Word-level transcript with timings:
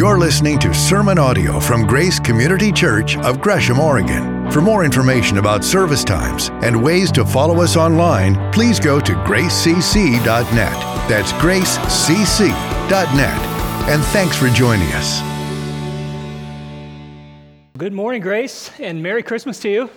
You're 0.00 0.18
listening 0.18 0.58
to 0.60 0.72
sermon 0.72 1.18
audio 1.18 1.60
from 1.60 1.86
Grace 1.86 2.18
Community 2.18 2.72
Church 2.72 3.18
of 3.18 3.38
Gresham, 3.38 3.78
Oregon. 3.78 4.50
For 4.50 4.62
more 4.62 4.82
information 4.82 5.36
about 5.36 5.62
service 5.62 6.04
times 6.04 6.48
and 6.64 6.82
ways 6.82 7.12
to 7.12 7.22
follow 7.22 7.60
us 7.60 7.76
online, 7.76 8.50
please 8.50 8.80
go 8.80 8.98
to 8.98 9.12
gracecc.net. 9.12 10.24
That's 11.06 11.34
gracecc.net. 11.34 12.50
And 13.90 14.02
thanks 14.04 14.38
for 14.38 14.48
joining 14.48 14.88
us. 14.92 15.20
Good 17.76 17.92
morning, 17.92 18.22
Grace, 18.22 18.70
and 18.80 19.02
Merry 19.02 19.22
Christmas 19.22 19.60
to 19.60 19.68
you. 19.68 19.90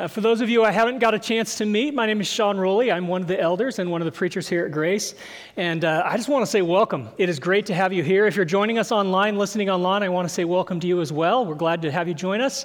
Uh, 0.00 0.08
for 0.08 0.22
those 0.22 0.40
of 0.40 0.48
you 0.48 0.64
I 0.64 0.70
haven't 0.70 0.98
got 0.98 1.12
a 1.12 1.18
chance 1.18 1.58
to 1.58 1.66
meet, 1.66 1.92
my 1.92 2.06
name 2.06 2.22
is 2.22 2.26
Sean 2.26 2.56
Rowley. 2.56 2.90
I'm 2.90 3.06
one 3.06 3.20
of 3.20 3.28
the 3.28 3.38
elders 3.38 3.78
and 3.78 3.90
one 3.90 4.00
of 4.00 4.06
the 4.06 4.12
preachers 4.12 4.48
here 4.48 4.64
at 4.64 4.72
Grace. 4.72 5.14
And 5.58 5.84
uh, 5.84 6.02
I 6.06 6.16
just 6.16 6.26
want 6.26 6.42
to 6.42 6.50
say 6.50 6.62
welcome. 6.62 7.10
It 7.18 7.28
is 7.28 7.38
great 7.38 7.66
to 7.66 7.74
have 7.74 7.92
you 7.92 8.02
here. 8.02 8.24
If 8.24 8.34
you're 8.34 8.46
joining 8.46 8.78
us 8.78 8.92
online, 8.92 9.36
listening 9.36 9.68
online, 9.68 10.02
I 10.02 10.08
want 10.08 10.26
to 10.26 10.32
say 10.32 10.46
welcome 10.46 10.80
to 10.80 10.86
you 10.86 11.02
as 11.02 11.12
well. 11.12 11.44
We're 11.44 11.54
glad 11.54 11.82
to 11.82 11.92
have 11.92 12.08
you 12.08 12.14
join 12.14 12.40
us. 12.40 12.64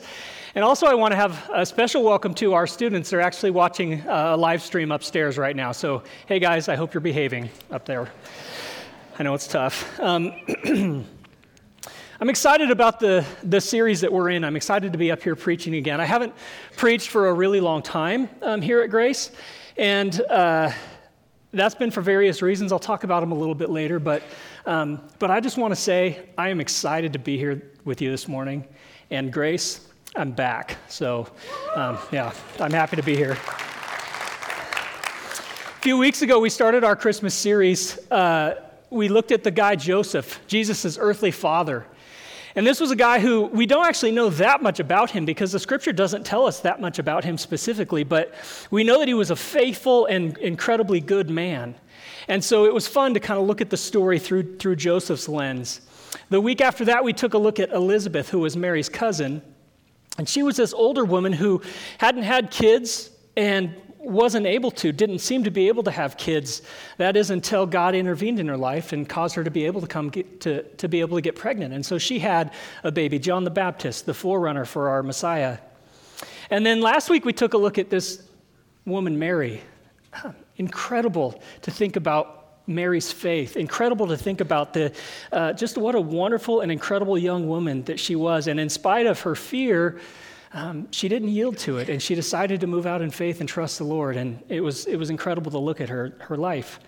And 0.56 0.64
also, 0.64 0.88
I 0.88 0.94
want 0.94 1.12
to 1.12 1.18
have 1.18 1.50
a 1.54 1.66
special 1.66 2.04
welcome 2.04 2.34
to 2.36 2.54
our 2.54 2.66
students. 2.66 3.10
They're 3.10 3.20
actually 3.20 3.52
watching 3.52 4.00
uh, 4.08 4.36
a 4.36 4.38
live 4.38 4.62
stream 4.62 4.94
upstairs 4.94 5.38
right 5.38 5.58
now. 5.58 5.74
So, 5.74 6.04
hey 6.28 6.40
guys, 6.40 6.70
I 6.70 6.78
hope 6.78 6.94
you're 6.94 7.02
behaving 7.02 7.50
up 7.70 7.86
there. 7.86 8.10
I 9.20 9.24
know 9.24 9.34
it's 9.34 9.48
tough. 9.48 10.00
Um, 10.00 10.32
I'm 12.18 12.30
excited 12.30 12.72
about 12.72 13.02
the, 13.02 13.26
the 13.44 13.60
series 13.60 14.00
that 14.00 14.14
we're 14.14 14.30
in. 14.30 14.46
I'm 14.46 14.56
excited 14.56 14.94
to 14.94 14.98
be 14.98 15.12
up 15.12 15.22
here 15.22 15.36
preaching 15.36 15.76
again. 15.76 16.00
I 16.00 16.06
haven't 16.06 16.34
preached 16.78 17.10
for 17.10 17.28
a 17.28 17.34
really 17.34 17.60
long 17.60 17.82
time 17.82 18.30
um, 18.42 18.62
here 18.62 18.80
at 18.80 18.90
Grace, 18.90 19.32
and 19.76 20.22
uh, 20.30 20.72
that's 21.52 21.76
been 21.76 21.92
for 21.92 22.00
various 22.00 22.42
reasons. 22.42 22.72
I'll 22.72 22.80
talk 22.80 23.04
about 23.04 23.20
them 23.20 23.34
a 23.34 23.36
little 23.36 23.54
bit 23.54 23.70
later, 23.70 24.00
but, 24.00 24.24
um, 24.66 25.02
but 25.20 25.30
I 25.30 25.42
just 25.42 25.58
want 25.58 25.74
to 25.74 25.76
say 25.76 26.30
I 26.38 26.48
am 26.48 26.62
excited 26.62 27.12
to 27.12 27.20
be 27.20 27.38
here 27.38 27.74
with 27.84 28.02
you 28.02 28.12
this 28.12 28.30
morning. 28.30 28.66
And 29.12 29.30
Grace, 29.34 29.86
I'm 30.16 30.32
back. 30.32 30.78
So, 30.88 31.28
um, 31.76 31.98
yeah, 32.14 32.34
I'm 32.62 32.72
happy 32.72 32.96
to 32.96 33.04
be 33.04 33.18
here. 33.18 33.34
A 33.34 33.38
few 35.82 35.98
weeks 35.98 36.22
ago, 36.22 36.40
we 36.40 36.50
started 36.50 36.86
our 36.86 36.96
Christmas 36.96 37.34
series. 37.34 38.00
Uh, 38.10 38.56
we 38.90 39.10
looked 39.10 39.34
at 39.34 39.44
the 39.44 39.52
guy 39.52 39.76
Joseph, 39.76 40.40
Jesus' 40.48 40.98
earthly 40.98 41.32
father. 41.32 41.86
And 42.56 42.66
this 42.66 42.80
was 42.80 42.90
a 42.90 42.96
guy 42.96 43.20
who 43.20 43.48
we 43.48 43.66
don't 43.66 43.86
actually 43.86 44.12
know 44.12 44.30
that 44.30 44.64
much 44.64 44.80
about 44.80 45.12
him 45.12 45.26
because 45.26 45.52
the 45.52 45.60
scripture 45.60 45.92
doesn't 45.92 46.26
tell 46.26 46.46
us 46.46 46.62
that 46.62 46.80
much 46.80 47.00
about 47.00 47.26
him 47.26 47.38
specifically, 47.38 48.06
but 48.06 48.34
we 48.72 48.84
know 48.84 49.00
that 49.00 49.10
he 49.10 49.14
was 49.14 49.30
a 49.30 49.36
faithful 49.36 50.06
and 50.06 50.38
incredibly 50.38 51.02
good 51.02 51.30
man. 51.30 51.76
And 52.30 52.44
so 52.44 52.66
it 52.66 52.74
was 52.74 52.88
fun 52.88 53.14
to 53.14 53.20
kind 53.20 53.40
of 53.40 53.46
look 53.46 53.60
at 53.60 53.70
the 53.70 53.78
story 53.78 54.20
through, 54.20 54.58
through 54.58 54.78
Joseph's 54.78 55.28
lens. 55.28 55.82
The 56.30 56.40
week 56.40 56.62
after 56.62 56.86
that, 56.86 57.04
we 57.04 57.12
took 57.12 57.34
a 57.34 57.38
look 57.38 57.60
at 57.60 57.72
Elizabeth, 57.72 58.30
who 58.30 58.40
was 58.40 58.56
Mary's 58.56 58.90
cousin. 58.90 59.42
And 60.18 60.28
she 60.28 60.42
was 60.42 60.56
this 60.56 60.74
older 60.74 61.04
woman 61.04 61.34
who 61.34 61.62
hadn't 61.98 62.24
had 62.24 62.52
kids 62.52 63.12
and 63.36 63.76
wasn't 64.06 64.46
able 64.46 64.72
to, 64.72 64.92
didn't 64.92 65.20
seem 65.20 65.44
to 65.44 65.52
be 65.52 65.68
able 65.68 65.84
to 65.84 65.92
have 65.92 66.18
kids. 66.18 66.62
That 66.98 67.16
is 67.16 67.30
until 67.30 67.66
God 67.66 67.96
intervened 67.96 68.40
in 68.40 68.48
her 68.48 68.58
life 68.58 68.94
and 68.94 69.08
caused 69.08 69.36
her 69.36 69.44
to 69.44 69.52
be 69.52 69.66
able 69.66 69.82
to 69.82 69.88
come 69.88 70.10
get, 70.10 70.42
to, 70.42 70.64
to 70.64 70.88
be 70.88 71.02
able 71.02 71.18
to 71.18 71.22
get 71.22 71.36
pregnant. 71.36 71.74
And 71.74 71.86
so 71.86 71.98
she 71.98 72.20
had 72.20 72.54
a 72.84 72.92
baby, 72.92 73.20
John 73.20 73.44
the 73.44 73.50
Baptist, 73.50 74.06
the 74.06 74.14
forerunner 74.14 74.66
for 74.66 74.90
our 74.90 75.04
Messiah. 75.04 75.58
And 76.50 76.66
then 76.66 76.82
last 76.82 77.10
week 77.10 77.26
we 77.26 77.34
took 77.34 77.54
a 77.54 77.58
look 77.58 77.78
at 77.78 77.90
this 77.90 78.22
woman, 78.86 79.18
Mary. 79.18 79.62
Incredible 80.58 81.42
to 81.64 81.72
think 81.72 81.96
about 81.96 82.46
Mary's 82.68 83.12
faith. 83.12 83.58
Incredible 83.58 84.08
to 84.08 84.18
think 84.18 84.42
about 84.42 84.74
the, 84.74 84.92
uh, 85.32 85.54
just 85.54 85.78
what 85.78 85.96
a 85.96 86.02
wonderful 86.02 86.62
and 86.62 86.72
incredible 86.72 87.18
young 87.18 87.48
woman 87.48 87.84
that 87.84 88.00
she 88.00 88.16
was. 88.16 88.48
And 88.48 88.60
in 88.60 88.70
spite 88.70 89.06
of 89.06 89.20
her 89.22 89.36
fear, 89.36 90.00
um, 90.56 90.88
she 90.92 91.10
didn't 91.10 91.28
yield 91.28 91.58
to 91.60 91.78
it, 91.80 91.90
and 91.90 92.02
she 92.02 92.16
decided 92.16 92.62
to 92.62 92.68
move 92.68 92.86
out 92.86 93.02
in 93.02 93.12
faith 93.12 93.42
and 93.42 93.50
trust 93.50 93.78
the 93.78 93.84
Lord. 93.84 94.16
And 94.16 94.42
it 94.48 94.62
was, 94.62 94.86
it 94.86 94.96
was 94.96 95.10
incredible 95.10 95.52
to 95.52 95.60
look 95.60 95.82
at 95.82 95.90
her, 95.90 96.16
her 96.22 96.38
life. 96.38 96.80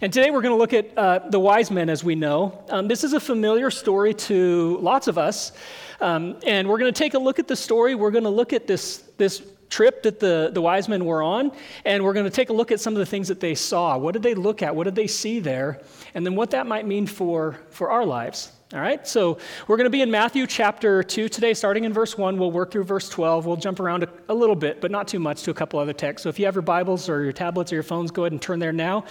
And 0.00 0.10
today 0.10 0.30
we're 0.30 0.40
going 0.40 0.54
to 0.54 0.58
look 0.58 0.72
at 0.72 0.96
uh, 0.96 1.20
the 1.28 1.38
wise 1.38 1.70
men, 1.70 1.90
as 1.90 2.02
we 2.02 2.14
know. 2.14 2.64
Um, 2.70 2.88
this 2.88 3.04
is 3.04 3.12
a 3.12 3.20
familiar 3.20 3.70
story 3.70 4.14
to 4.14 4.78
lots 4.80 5.06
of 5.06 5.18
us. 5.18 5.52
Um, 6.00 6.36
and 6.46 6.66
we're 6.66 6.78
going 6.78 6.92
to 6.92 6.98
take 6.98 7.12
a 7.12 7.18
look 7.18 7.38
at 7.38 7.46
the 7.46 7.56
story. 7.56 7.94
We're 7.94 8.10
going 8.10 8.24
to 8.24 8.30
look 8.30 8.54
at 8.54 8.66
this, 8.66 9.04
this 9.18 9.42
trip 9.68 10.02
that 10.04 10.18
the, 10.18 10.50
the 10.52 10.62
wise 10.62 10.88
men 10.88 11.04
were 11.04 11.22
on, 11.22 11.52
and 11.84 12.02
we're 12.02 12.14
going 12.14 12.24
to 12.24 12.30
take 12.30 12.48
a 12.48 12.52
look 12.54 12.72
at 12.72 12.80
some 12.80 12.94
of 12.94 12.98
the 13.00 13.06
things 13.06 13.28
that 13.28 13.40
they 13.40 13.54
saw. 13.54 13.98
What 13.98 14.12
did 14.12 14.22
they 14.22 14.34
look 14.34 14.62
at? 14.62 14.74
What 14.74 14.84
did 14.84 14.94
they 14.94 15.06
see 15.06 15.40
there? 15.40 15.82
And 16.14 16.24
then 16.24 16.36
what 16.36 16.52
that 16.52 16.66
might 16.66 16.86
mean 16.86 17.06
for, 17.06 17.58
for 17.68 17.90
our 17.90 18.06
lives. 18.06 18.50
All 18.74 18.80
right, 18.80 19.06
so 19.06 19.38
we're 19.68 19.76
going 19.76 19.84
to 19.86 19.90
be 19.90 20.02
in 20.02 20.10
Matthew 20.10 20.48
chapter 20.48 21.04
2 21.04 21.28
today, 21.28 21.54
starting 21.54 21.84
in 21.84 21.92
verse 21.92 22.18
1. 22.18 22.36
We'll 22.36 22.50
work 22.50 22.72
through 22.72 22.82
verse 22.82 23.08
12. 23.08 23.46
We'll 23.46 23.54
jump 23.54 23.78
around 23.78 24.02
a, 24.02 24.08
a, 24.28 24.34
little 24.34 24.56
bit, 24.56 24.80
but 24.80 24.90
not 24.90 25.06
too 25.06 25.20
much, 25.20 25.44
to 25.44 25.52
a 25.52 25.54
couple 25.54 25.78
other 25.78 25.92
texts. 25.92 26.24
So 26.24 26.28
if 26.28 26.40
you 26.40 26.46
have 26.46 26.56
your 26.56 26.62
Bibles 26.62 27.08
or 27.08 27.22
your 27.22 27.32
tablets 27.32 27.70
or 27.70 27.76
your 27.76 27.84
phones, 27.84 28.10
go 28.10 28.24
ahead 28.24 28.32
and 28.32 28.42
turn 28.42 28.58
there 28.58 28.72
now. 28.72 29.04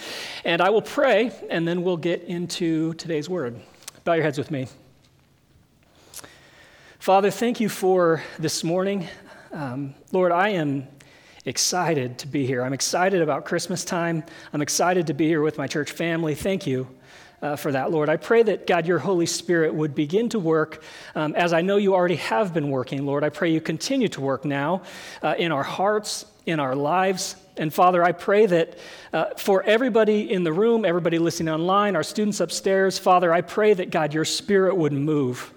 And 0.44 0.62
I 0.62 0.70
will 0.70 0.82
pray, 0.82 1.32
and 1.50 1.66
then 1.66 1.82
we'll 1.82 1.96
get 1.96 2.24
into 2.24 2.94
today's 2.96 3.30
word. 3.30 3.58
Bow 4.04 4.16
your 4.16 4.24
heads 4.26 4.38
with 4.38 4.52
me. 4.52 4.68
Father, 7.00 7.32
thank 7.32 7.62
you 7.62 7.70
for 7.70 8.22
this 8.40 8.66
morning. 8.66 9.08
Um, 9.54 9.96
Lord, 10.12 10.34
I 10.34 10.50
am 10.50 10.90
excited 11.46 12.18
to 12.18 12.28
be 12.28 12.46
here. 12.46 12.64
I'm 12.64 12.74
excited 12.74 13.22
about 13.22 13.46
Christmas 13.46 13.86
time. 13.86 14.26
I'm 14.52 14.62
excited 14.62 15.08
to 15.08 15.14
be 15.14 15.28
here 15.28 15.42
with 15.42 15.58
my 15.58 15.68
church 15.68 15.94
family. 15.94 16.36
Thank 16.36 16.68
you 16.68 16.86
uh, 17.44 17.58
for 17.58 17.74
that, 17.74 17.92
Lord. 17.92 18.08
I 18.08 18.16
pray 18.16 18.42
that, 18.44 18.66
God, 18.66 18.88
your 18.88 19.00
Holy 19.00 19.26
Spirit 19.26 19.76
would 19.76 19.94
begin 19.94 20.30
to 20.30 20.40
work 20.40 20.82
um, 21.14 21.36
as 21.36 21.52
I 21.52 21.62
know 21.62 21.76
you 21.76 21.94
already 21.94 22.16
have 22.16 22.54
been 22.54 22.70
working, 22.70 23.06
Lord. 23.06 23.24
I 23.24 23.30
pray 23.30 23.52
you 23.52 23.60
continue 23.60 24.08
to 24.08 24.22
work 24.22 24.46
now 24.46 24.84
uh, 25.22 25.36
in 25.38 25.52
our 25.52 25.62
hearts, 25.62 26.26
in 26.46 26.62
our 26.62 26.74
lives. 26.74 27.36
And 27.58 27.72
Father, 27.72 28.02
I 28.02 28.14
pray 28.14 28.46
that 28.46 28.78
uh, 29.12 29.26
for 29.36 29.62
everybody 29.64 30.32
in 30.32 30.46
the 30.46 30.54
room, 30.54 30.86
everybody 30.86 31.20
listening 31.20 31.54
online, 31.54 31.98
our 31.98 32.04
students 32.04 32.40
upstairs, 32.40 32.98
Father, 32.98 33.34
I 33.34 33.42
pray 33.42 33.74
that, 33.74 33.92
God, 33.92 34.14
your 34.14 34.26
Spirit 34.26 34.78
would 34.78 34.94
move. 34.94 35.52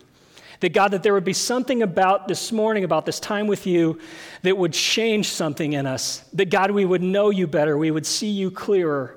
That 0.60 0.72
God, 0.72 0.88
that 0.88 1.04
there 1.04 1.14
would 1.14 1.24
be 1.24 1.34
something 1.34 1.82
about 1.82 2.26
this 2.26 2.50
morning, 2.50 2.82
about 2.82 3.06
this 3.06 3.20
time 3.20 3.46
with 3.46 3.66
you, 3.66 4.00
that 4.42 4.58
would 4.58 4.72
change 4.72 5.28
something 5.28 5.74
in 5.74 5.86
us. 5.86 6.24
That 6.32 6.50
God, 6.50 6.72
we 6.72 6.84
would 6.84 7.02
know 7.02 7.30
you 7.30 7.46
better, 7.46 7.78
we 7.78 7.92
would 7.92 8.06
see 8.06 8.30
you 8.30 8.50
clearer. 8.50 9.15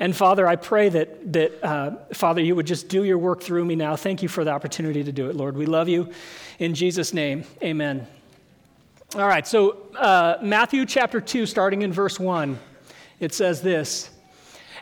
And 0.00 0.16
Father, 0.16 0.46
I 0.46 0.56
pray 0.56 0.88
that, 0.88 1.32
that 1.34 1.62
uh, 1.62 1.90
Father, 2.14 2.40
you 2.40 2.56
would 2.56 2.66
just 2.66 2.88
do 2.88 3.04
your 3.04 3.18
work 3.18 3.42
through 3.42 3.66
me 3.66 3.76
now. 3.76 3.96
Thank 3.96 4.22
you 4.22 4.28
for 4.28 4.44
the 4.44 4.50
opportunity 4.50 5.04
to 5.04 5.12
do 5.12 5.28
it, 5.28 5.36
Lord. 5.36 5.56
We 5.56 5.66
love 5.66 5.90
you. 5.90 6.10
In 6.58 6.74
Jesus' 6.74 7.12
name, 7.12 7.44
amen. 7.62 8.06
All 9.14 9.28
right, 9.28 9.46
so 9.46 9.76
uh, 9.98 10.38
Matthew 10.40 10.86
chapter 10.86 11.20
2, 11.20 11.44
starting 11.44 11.82
in 11.82 11.92
verse 11.92 12.18
1, 12.18 12.58
it 13.18 13.34
says 13.34 13.60
this 13.60 14.08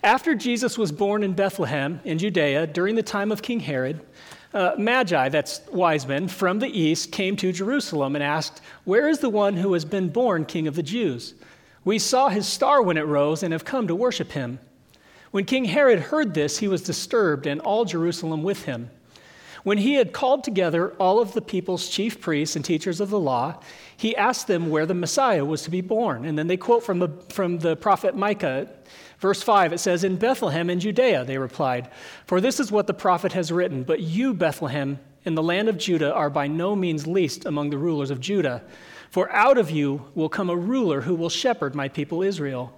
After 0.05 0.37
Jesus 0.37 0.79
was 0.79 0.93
born 0.93 1.25
in 1.25 1.33
Bethlehem 1.33 2.01
in 2.05 2.19
Judea 2.19 2.69
during 2.69 2.95
the 2.95 3.03
time 3.03 3.33
of 3.33 3.43
King 3.43 3.59
Herod, 3.59 4.01
uh, 4.55 4.77
Magi, 4.79 5.31
that's 5.31 5.63
wise 5.73 6.07
men, 6.07 6.29
from 6.29 6.61
the 6.61 6.69
east 6.69 7.11
came 7.11 7.35
to 7.37 7.51
Jerusalem 7.51 8.15
and 8.15 8.23
asked, 8.23 8.61
Where 8.85 9.09
is 9.09 9.19
the 9.19 9.31
one 9.31 9.57
who 9.57 9.73
has 9.73 9.85
been 9.85 10.11
born 10.11 10.45
king 10.45 10.69
of 10.69 10.77
the 10.77 10.83
Jews? 10.85 11.35
We 11.85 11.99
saw 11.99 12.29
his 12.29 12.47
star 12.47 12.83
when 12.83 12.97
it 12.97 13.07
rose 13.07 13.43
and 13.43 13.53
have 13.53 13.65
come 13.65 13.89
to 13.89 13.97
worship 13.97 14.31
him. 14.31 14.61
When 15.31 15.45
King 15.45 15.67
Herod 15.67 16.01
heard 16.01 16.35
this, 16.35 16.59
he 16.59 16.69
was 16.69 16.83
disturbed, 16.83 17.47
and 17.47 17.61
all 17.61 17.85
Jerusalem 17.85 18.43
with 18.43 18.65
him. 18.65 18.91
When 19.65 19.79
he 19.79 19.95
had 19.95 20.13
called 20.13 20.45
together 20.45 20.93
all 20.99 21.21
of 21.21 21.33
the 21.33 21.43
people's 21.43 21.89
chief 21.89 22.21
priests 22.21 22.57
and 22.57 22.65
teachers 22.65 23.01
of 23.01 23.11
the 23.11 23.21
law, 23.21 23.61
he 23.97 24.17
asked 24.17 24.47
them 24.47 24.71
where 24.71 24.87
the 24.87 24.95
Messiah 24.95 25.45
was 25.45 25.63
to 25.65 25.71
be 25.71 25.81
born. 25.81 26.25
And 26.25 26.39
then 26.39 26.47
they 26.47 26.57
quote 26.57 26.83
from 26.83 27.01
the, 27.01 27.09
from 27.29 27.59
the 27.59 27.77
prophet 27.77 28.17
Micah, 28.17 28.69
verse 29.19 29.43
5. 29.43 29.73
It 29.73 29.79
says, 29.79 30.05
In 30.05 30.17
Bethlehem 30.17 30.71
in 30.71 30.81
Judea, 30.81 31.25
they 31.25 31.39
replied, 31.39 31.91
For 32.27 32.41
this 32.41 32.61
is 32.61 32.73
what 32.73 32.87
the 32.87 32.95
prophet 32.95 33.33
has 33.33 33.53
written, 33.53 33.83
But 33.83 34.01
you, 34.01 34.33
Bethlehem, 34.33 35.01
in 35.25 35.35
the 35.35 35.43
land 35.43 35.69
of 35.69 35.77
Judah, 35.77 36.15
are 36.15 36.31
by 36.31 36.47
no 36.47 36.75
means 36.77 37.07
least 37.07 37.45
among 37.45 37.71
the 37.71 37.79
rulers 37.79 38.11
of 38.11 38.21
Judah. 38.21 38.63
For 39.11 39.31
out 39.33 39.59
of 39.59 39.71
you 39.71 40.07
will 40.15 40.29
come 40.29 40.49
a 40.49 40.57
ruler 40.57 41.03
who 41.03 41.15
will 41.15 41.29
shepherd 41.29 41.75
my 41.75 41.89
people 41.89 42.23
Israel. 42.23 42.78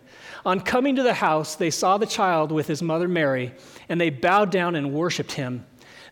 On 0.45 0.59
coming 0.59 0.95
to 0.95 1.03
the 1.03 1.13
house, 1.13 1.55
they 1.55 1.69
saw 1.69 1.97
the 1.97 2.05
child 2.05 2.51
with 2.51 2.67
his 2.67 2.81
mother 2.81 3.07
Mary, 3.07 3.53
and 3.87 4.01
they 4.01 4.09
bowed 4.09 4.51
down 4.51 4.75
and 4.75 4.93
worshiped 4.93 5.33
him. 5.33 5.65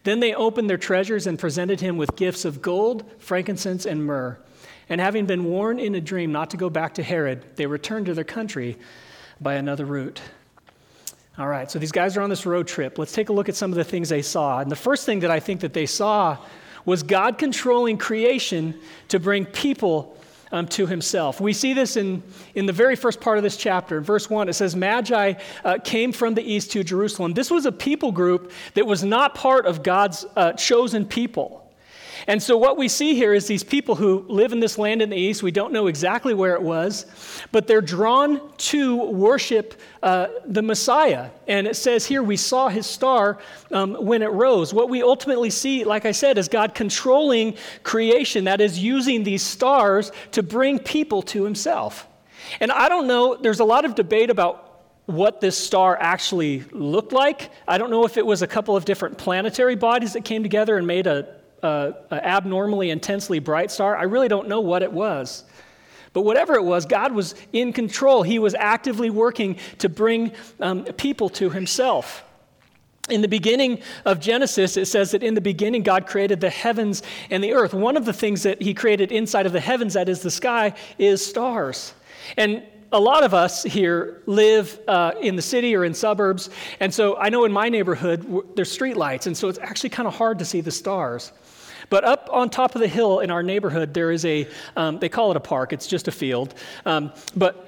Then 0.03 0.19
they 0.19 0.33
opened 0.33 0.69
their 0.69 0.77
treasures 0.77 1.27
and 1.27 1.37
presented 1.37 1.81
him 1.81 1.97
with 1.97 2.15
gifts 2.15 2.45
of 2.45 2.61
gold, 2.61 3.03
frankincense, 3.17 3.85
and 3.85 4.05
myrrh. 4.05 4.37
And 4.87 5.01
having 5.01 5.25
been 5.25 5.45
warned 5.45 5.79
in 5.79 5.95
a 5.95 6.01
dream 6.01 6.31
not 6.31 6.51
to 6.51 6.57
go 6.57 6.69
back 6.69 6.95
to 6.95 7.03
Herod, 7.03 7.43
they 7.55 7.65
returned 7.65 8.05
to 8.07 8.13
their 8.13 8.23
country 8.23 8.77
by 9.41 9.55
another 9.55 9.85
route. 9.85 10.21
All 11.37 11.47
right, 11.47 11.69
so 11.69 11.79
these 11.79 11.91
guys 11.91 12.17
are 12.17 12.21
on 12.21 12.29
this 12.29 12.45
road 12.45 12.67
trip. 12.67 12.97
Let's 12.97 13.13
take 13.13 13.29
a 13.29 13.33
look 13.33 13.49
at 13.49 13.55
some 13.55 13.71
of 13.71 13.77
the 13.77 13.83
things 13.83 14.09
they 14.09 14.21
saw. 14.21 14.59
And 14.59 14.71
the 14.71 14.75
first 14.75 15.05
thing 15.05 15.21
that 15.21 15.31
I 15.31 15.39
think 15.39 15.61
that 15.61 15.73
they 15.73 15.85
saw 15.85 16.37
was 16.85 17.03
God 17.03 17.37
controlling 17.37 17.97
creation 17.97 18.79
to 19.09 19.19
bring 19.19 19.45
people 19.45 20.17
um, 20.51 20.67
to 20.67 20.87
himself. 20.87 21.39
We 21.39 21.53
see 21.53 21.73
this 21.73 21.97
in, 21.97 22.23
in 22.55 22.65
the 22.65 22.73
very 22.73 22.95
first 22.95 23.21
part 23.21 23.37
of 23.37 23.43
this 23.43 23.57
chapter. 23.57 24.01
Verse 24.01 24.29
1, 24.29 24.49
it 24.49 24.53
says, 24.53 24.75
Magi 24.75 25.33
uh, 25.63 25.77
came 25.83 26.11
from 26.11 26.33
the 26.33 26.41
east 26.41 26.71
to 26.71 26.83
Jerusalem. 26.83 27.33
This 27.33 27.51
was 27.51 27.65
a 27.65 27.71
people 27.71 28.11
group 28.11 28.51
that 28.73 28.85
was 28.85 29.03
not 29.03 29.35
part 29.35 29.65
of 29.65 29.83
God's 29.83 30.25
uh, 30.35 30.53
chosen 30.53 31.05
people. 31.05 31.68
And 32.27 32.41
so, 32.41 32.57
what 32.57 32.77
we 32.77 32.87
see 32.87 33.15
here 33.15 33.33
is 33.33 33.47
these 33.47 33.63
people 33.63 33.95
who 33.95 34.25
live 34.27 34.51
in 34.51 34.59
this 34.59 34.77
land 34.77 35.01
in 35.01 35.09
the 35.09 35.17
east. 35.17 35.43
We 35.43 35.51
don't 35.51 35.73
know 35.73 35.87
exactly 35.87 36.33
where 36.33 36.55
it 36.55 36.61
was, 36.61 37.05
but 37.51 37.67
they're 37.67 37.81
drawn 37.81 38.41
to 38.57 39.05
worship 39.05 39.79
uh, 40.03 40.27
the 40.45 40.61
Messiah. 40.61 41.29
And 41.47 41.67
it 41.67 41.75
says 41.75 42.05
here, 42.05 42.23
we 42.23 42.37
saw 42.37 42.69
his 42.69 42.85
star 42.85 43.39
um, 43.71 43.95
when 43.95 44.21
it 44.21 44.31
rose. 44.31 44.73
What 44.73 44.89
we 44.89 45.03
ultimately 45.03 45.49
see, 45.49 45.83
like 45.83 46.05
I 46.05 46.11
said, 46.11 46.37
is 46.37 46.47
God 46.47 46.73
controlling 46.73 47.55
creation, 47.83 48.45
that 48.45 48.61
is, 48.61 48.79
using 48.79 49.23
these 49.23 49.43
stars 49.43 50.11
to 50.31 50.43
bring 50.43 50.79
people 50.79 51.21
to 51.23 51.43
himself. 51.43 52.07
And 52.59 52.71
I 52.71 52.89
don't 52.89 53.07
know, 53.07 53.35
there's 53.35 53.59
a 53.59 53.65
lot 53.65 53.85
of 53.85 53.95
debate 53.95 54.29
about 54.29 54.65
what 55.05 55.41
this 55.41 55.57
star 55.57 55.97
actually 55.99 56.63
looked 56.71 57.11
like. 57.11 57.49
I 57.67 57.79
don't 57.79 57.89
know 57.89 58.05
if 58.05 58.15
it 58.15 58.25
was 58.25 58.43
a 58.43 58.47
couple 58.47 58.75
of 58.75 58.85
different 58.85 59.17
planetary 59.17 59.75
bodies 59.75 60.13
that 60.13 60.23
came 60.23 60.43
together 60.43 60.77
and 60.77 60.85
made 60.85 61.07
a 61.07 61.38
uh, 61.63 61.91
abnormally 62.11 62.89
intensely 62.89 63.39
bright 63.39 63.71
star. 63.71 63.95
I 63.95 64.03
really 64.03 64.27
don't 64.27 64.47
know 64.47 64.61
what 64.61 64.83
it 64.83 64.91
was. 64.91 65.43
But 66.13 66.21
whatever 66.21 66.55
it 66.55 66.63
was, 66.63 66.85
God 66.85 67.11
was 67.11 67.35
in 67.53 67.73
control. 67.73 68.23
He 68.23 68.39
was 68.39 68.55
actively 68.55 69.09
working 69.09 69.57
to 69.79 69.89
bring 69.89 70.31
um, 70.59 70.83
people 70.85 71.29
to 71.29 71.49
Himself. 71.49 72.23
In 73.09 73.21
the 73.21 73.27
beginning 73.27 73.81
of 74.05 74.19
Genesis, 74.19 74.77
it 74.77 74.85
says 74.85 75.11
that 75.11 75.23
in 75.23 75.33
the 75.33 75.41
beginning, 75.41 75.83
God 75.83 76.07
created 76.07 76.41
the 76.41 76.49
heavens 76.49 77.01
and 77.29 77.43
the 77.43 77.53
earth. 77.53 77.73
One 77.73 77.97
of 77.97 78.05
the 78.05 78.13
things 78.13 78.43
that 78.43 78.61
He 78.61 78.73
created 78.73 79.11
inside 79.11 79.45
of 79.45 79.51
the 79.51 79.59
heavens, 79.59 79.93
that 79.93 80.09
is 80.09 80.21
the 80.21 80.31
sky, 80.31 80.73
is 80.97 81.25
stars. 81.25 81.93
And 82.37 82.63
a 82.91 82.99
lot 82.99 83.23
of 83.23 83.33
us 83.33 83.63
here 83.63 84.23
live 84.25 84.79
uh, 84.87 85.11
in 85.21 85.35
the 85.35 85.41
city 85.41 85.75
or 85.75 85.85
in 85.85 85.93
suburbs. 85.93 86.49
And 86.79 86.93
so 86.93 87.17
I 87.17 87.29
know 87.29 87.45
in 87.45 87.51
my 87.51 87.69
neighborhood, 87.69 88.55
there's 88.55 88.75
streetlights. 88.75 89.27
And 89.27 89.37
so 89.37 89.47
it's 89.47 89.59
actually 89.59 89.89
kind 89.89 90.07
of 90.07 90.15
hard 90.15 90.39
to 90.39 90.45
see 90.45 90.61
the 90.61 90.71
stars. 90.71 91.31
But 91.89 92.03
up 92.03 92.29
on 92.31 92.49
top 92.49 92.75
of 92.75 92.81
the 92.81 92.87
hill 92.87 93.19
in 93.19 93.31
our 93.31 93.43
neighborhood, 93.43 93.93
there 93.93 94.11
is 94.11 94.25
a, 94.25 94.47
um, 94.75 94.99
they 94.99 95.09
call 95.09 95.31
it 95.31 95.37
a 95.37 95.41
park, 95.41 95.73
it's 95.73 95.87
just 95.87 96.07
a 96.07 96.11
field, 96.11 96.53
um, 96.85 97.11
but 97.35 97.67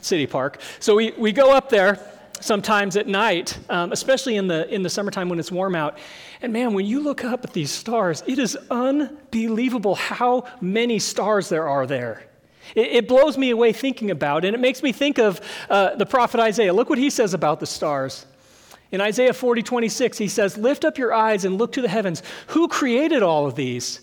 city 0.00 0.26
park. 0.26 0.60
So 0.80 0.96
we, 0.96 1.12
we 1.12 1.32
go 1.32 1.52
up 1.52 1.68
there 1.68 1.98
sometimes 2.40 2.96
at 2.96 3.06
night, 3.06 3.58
um, 3.70 3.92
especially 3.92 4.36
in 4.36 4.48
the, 4.48 4.72
in 4.72 4.82
the 4.82 4.90
summertime 4.90 5.28
when 5.28 5.38
it's 5.38 5.52
warm 5.52 5.74
out. 5.74 5.98
And 6.40 6.52
man, 6.52 6.74
when 6.74 6.86
you 6.86 7.00
look 7.00 7.24
up 7.24 7.44
at 7.44 7.52
these 7.52 7.70
stars, 7.70 8.22
it 8.26 8.38
is 8.38 8.56
unbelievable 8.70 9.94
how 9.94 10.44
many 10.60 10.98
stars 10.98 11.48
there 11.48 11.68
are 11.68 11.86
there. 11.86 12.24
It, 12.74 13.08
blows 13.08 13.36
me 13.36 13.50
away 13.50 13.72
thinking 13.72 14.10
about 14.10 14.44
it, 14.44 14.48
and 14.48 14.54
it 14.54 14.60
makes 14.60 14.82
me 14.82 14.92
think 14.92 15.18
of 15.18 15.40
uh, 15.68 15.96
the 15.96 16.06
prophet 16.06 16.40
Isaiah. 16.40 16.72
Look 16.72 16.88
what 16.88 16.98
he 16.98 17.10
says 17.10 17.34
about 17.34 17.60
the 17.60 17.66
stars. 17.66 18.24
In 18.92 19.00
Isaiah 19.00 19.32
40, 19.32 19.62
26, 19.62 20.18
he 20.18 20.28
says, 20.28 20.58
Lift 20.58 20.84
up 20.84 20.98
your 20.98 21.14
eyes 21.14 21.44
and 21.44 21.56
look 21.56 21.72
to 21.72 21.82
the 21.82 21.88
heavens. 21.88 22.22
Who 22.48 22.68
created 22.68 23.22
all 23.22 23.46
of 23.46 23.54
these? 23.54 24.00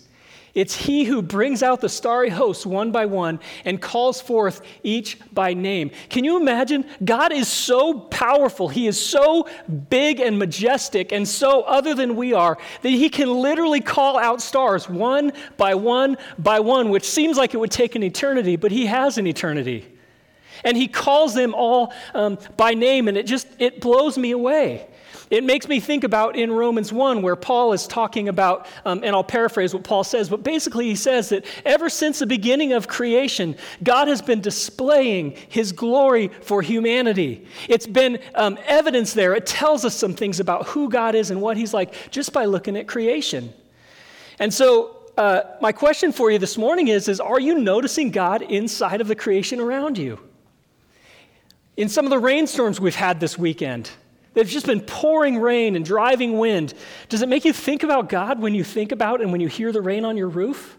It's 0.52 0.74
he 0.74 1.04
who 1.04 1.22
brings 1.22 1.62
out 1.62 1.80
the 1.80 1.88
starry 1.88 2.28
hosts 2.28 2.66
one 2.66 2.90
by 2.90 3.06
one 3.06 3.38
and 3.64 3.80
calls 3.80 4.20
forth 4.20 4.62
each 4.82 5.16
by 5.32 5.54
name. 5.54 5.92
Can 6.08 6.24
you 6.24 6.40
imagine? 6.40 6.84
God 7.04 7.32
is 7.32 7.46
so 7.46 7.94
powerful. 7.94 8.68
He 8.68 8.88
is 8.88 9.00
so 9.00 9.48
big 9.88 10.18
and 10.18 10.40
majestic 10.40 11.12
and 11.12 11.26
so 11.26 11.62
other 11.62 11.94
than 11.94 12.16
we 12.16 12.32
are 12.32 12.58
that 12.82 12.88
he 12.88 13.08
can 13.08 13.32
literally 13.32 13.80
call 13.80 14.18
out 14.18 14.42
stars 14.42 14.88
one 14.88 15.32
by 15.56 15.76
one 15.76 16.16
by 16.36 16.58
one, 16.58 16.90
which 16.90 17.08
seems 17.08 17.36
like 17.36 17.54
it 17.54 17.58
would 17.58 17.70
take 17.70 17.94
an 17.94 18.02
eternity, 18.02 18.56
but 18.56 18.72
he 18.72 18.86
has 18.86 19.18
an 19.18 19.28
eternity. 19.28 19.86
And 20.64 20.76
he 20.76 20.88
calls 20.88 21.34
them 21.34 21.54
all 21.54 21.92
um, 22.14 22.38
by 22.56 22.74
name, 22.74 23.08
and 23.08 23.16
it 23.16 23.26
just 23.26 23.46
it 23.58 23.80
blows 23.80 24.18
me 24.18 24.30
away. 24.32 24.86
It 25.30 25.44
makes 25.44 25.68
me 25.68 25.78
think 25.78 26.02
about 26.02 26.34
in 26.34 26.50
Romans 26.50 26.92
1, 26.92 27.22
where 27.22 27.36
Paul 27.36 27.72
is 27.72 27.86
talking 27.86 28.28
about, 28.28 28.66
um, 28.84 29.02
and 29.04 29.14
I'll 29.14 29.22
paraphrase 29.22 29.72
what 29.72 29.84
Paul 29.84 30.02
says, 30.02 30.28
but 30.28 30.42
basically 30.42 30.86
he 30.86 30.96
says 30.96 31.28
that 31.28 31.46
ever 31.64 31.88
since 31.88 32.18
the 32.18 32.26
beginning 32.26 32.72
of 32.72 32.88
creation, 32.88 33.56
God 33.84 34.08
has 34.08 34.20
been 34.20 34.40
displaying 34.40 35.36
his 35.48 35.70
glory 35.70 36.28
for 36.42 36.62
humanity. 36.62 37.46
It's 37.68 37.86
been 37.86 38.18
um, 38.34 38.58
evidence 38.66 39.12
there. 39.12 39.34
It 39.34 39.46
tells 39.46 39.84
us 39.84 39.94
some 39.94 40.14
things 40.14 40.40
about 40.40 40.66
who 40.66 40.90
God 40.90 41.14
is 41.14 41.30
and 41.30 41.40
what 41.40 41.56
he's 41.56 41.72
like 41.72 42.10
just 42.10 42.32
by 42.32 42.46
looking 42.46 42.76
at 42.76 42.88
creation. 42.88 43.52
And 44.40 44.52
so, 44.52 44.96
uh, 45.16 45.42
my 45.60 45.70
question 45.70 46.10
for 46.10 46.30
you 46.30 46.38
this 46.38 46.58
morning 46.58 46.88
is, 46.88 47.06
is 47.06 47.20
Are 47.20 47.38
you 47.38 47.58
noticing 47.58 48.10
God 48.10 48.42
inside 48.42 49.00
of 49.00 49.06
the 49.06 49.14
creation 49.14 49.60
around 49.60 49.96
you? 49.96 50.18
In 51.76 51.88
some 51.88 52.04
of 52.04 52.10
the 52.10 52.18
rainstorms 52.18 52.80
we've 52.80 52.94
had 52.94 53.20
this 53.20 53.38
weekend, 53.38 53.90
they've 54.34 54.48
just 54.48 54.66
been 54.66 54.80
pouring 54.80 55.38
rain 55.38 55.76
and 55.76 55.84
driving 55.84 56.38
wind. 56.38 56.74
Does 57.08 57.22
it 57.22 57.28
make 57.28 57.44
you 57.44 57.52
think 57.52 57.82
about 57.82 58.08
God 58.08 58.40
when 58.40 58.54
you 58.54 58.64
think 58.64 58.92
about 58.92 59.20
and 59.20 59.32
when 59.32 59.40
you 59.40 59.48
hear 59.48 59.72
the 59.72 59.80
rain 59.80 60.04
on 60.04 60.16
your 60.16 60.28
roof? 60.28 60.76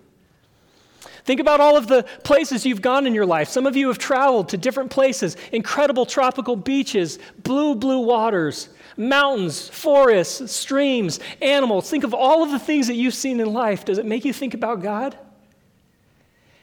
Think 1.24 1.40
about 1.40 1.60
all 1.60 1.78
of 1.78 1.88
the 1.88 2.04
places 2.24 2.66
you've 2.66 2.82
gone 2.82 3.06
in 3.06 3.14
your 3.14 3.26
life. 3.26 3.48
Some 3.48 3.68
of 3.68 3.76
you 3.76 3.88
have 3.90 4.00
traveled 4.00 4.50
to 4.50 4.58
different 4.58 4.90
places, 4.90 5.38
incredible 5.52 6.06
tropical 6.06 6.56
beaches, 6.56 7.20
blue, 7.44 7.76
blue 7.76 8.00
waters, 8.00 8.70
mountains, 8.98 9.70
forests, 9.70 10.52
streams, 10.52 11.20
animals. 11.42 11.90
Think 11.90 12.04
of 12.04 12.14
all 12.14 12.44
of 12.44 12.52
the 12.52 12.60
things 12.60 12.88
that 12.88 12.96
you've 12.96 13.14
seen 13.14 13.40
in 13.40 13.54
life. 13.54 13.86
Does 13.86 14.00
it 14.00 14.06
make 14.06 14.26
you 14.26 14.34
think 14.34 14.54
about 14.54 14.82
God? 14.82 15.16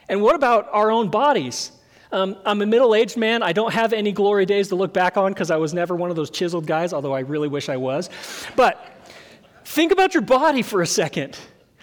And 0.08 0.22
what 0.22 0.34
about 0.34 0.68
our 0.72 0.90
own 0.90 1.08
bodies? 1.08 1.70
Um, 2.10 2.36
I'm 2.44 2.62
a 2.62 2.66
middle 2.66 2.94
aged 2.94 3.16
man. 3.16 3.42
I 3.42 3.52
don't 3.52 3.72
have 3.72 3.92
any 3.92 4.12
glory 4.12 4.46
days 4.46 4.68
to 4.68 4.76
look 4.76 4.92
back 4.94 5.16
on 5.16 5.32
because 5.32 5.50
I 5.50 5.56
was 5.56 5.74
never 5.74 5.94
one 5.94 6.10
of 6.10 6.16
those 6.16 6.30
chiseled 6.30 6.66
guys, 6.66 6.92
although 6.92 7.12
I 7.12 7.20
really 7.20 7.48
wish 7.48 7.68
I 7.68 7.76
was. 7.76 8.08
But 8.56 8.82
think 9.64 9.92
about 9.92 10.14
your 10.14 10.22
body 10.22 10.62
for 10.62 10.80
a 10.80 10.86
second. 10.86 11.38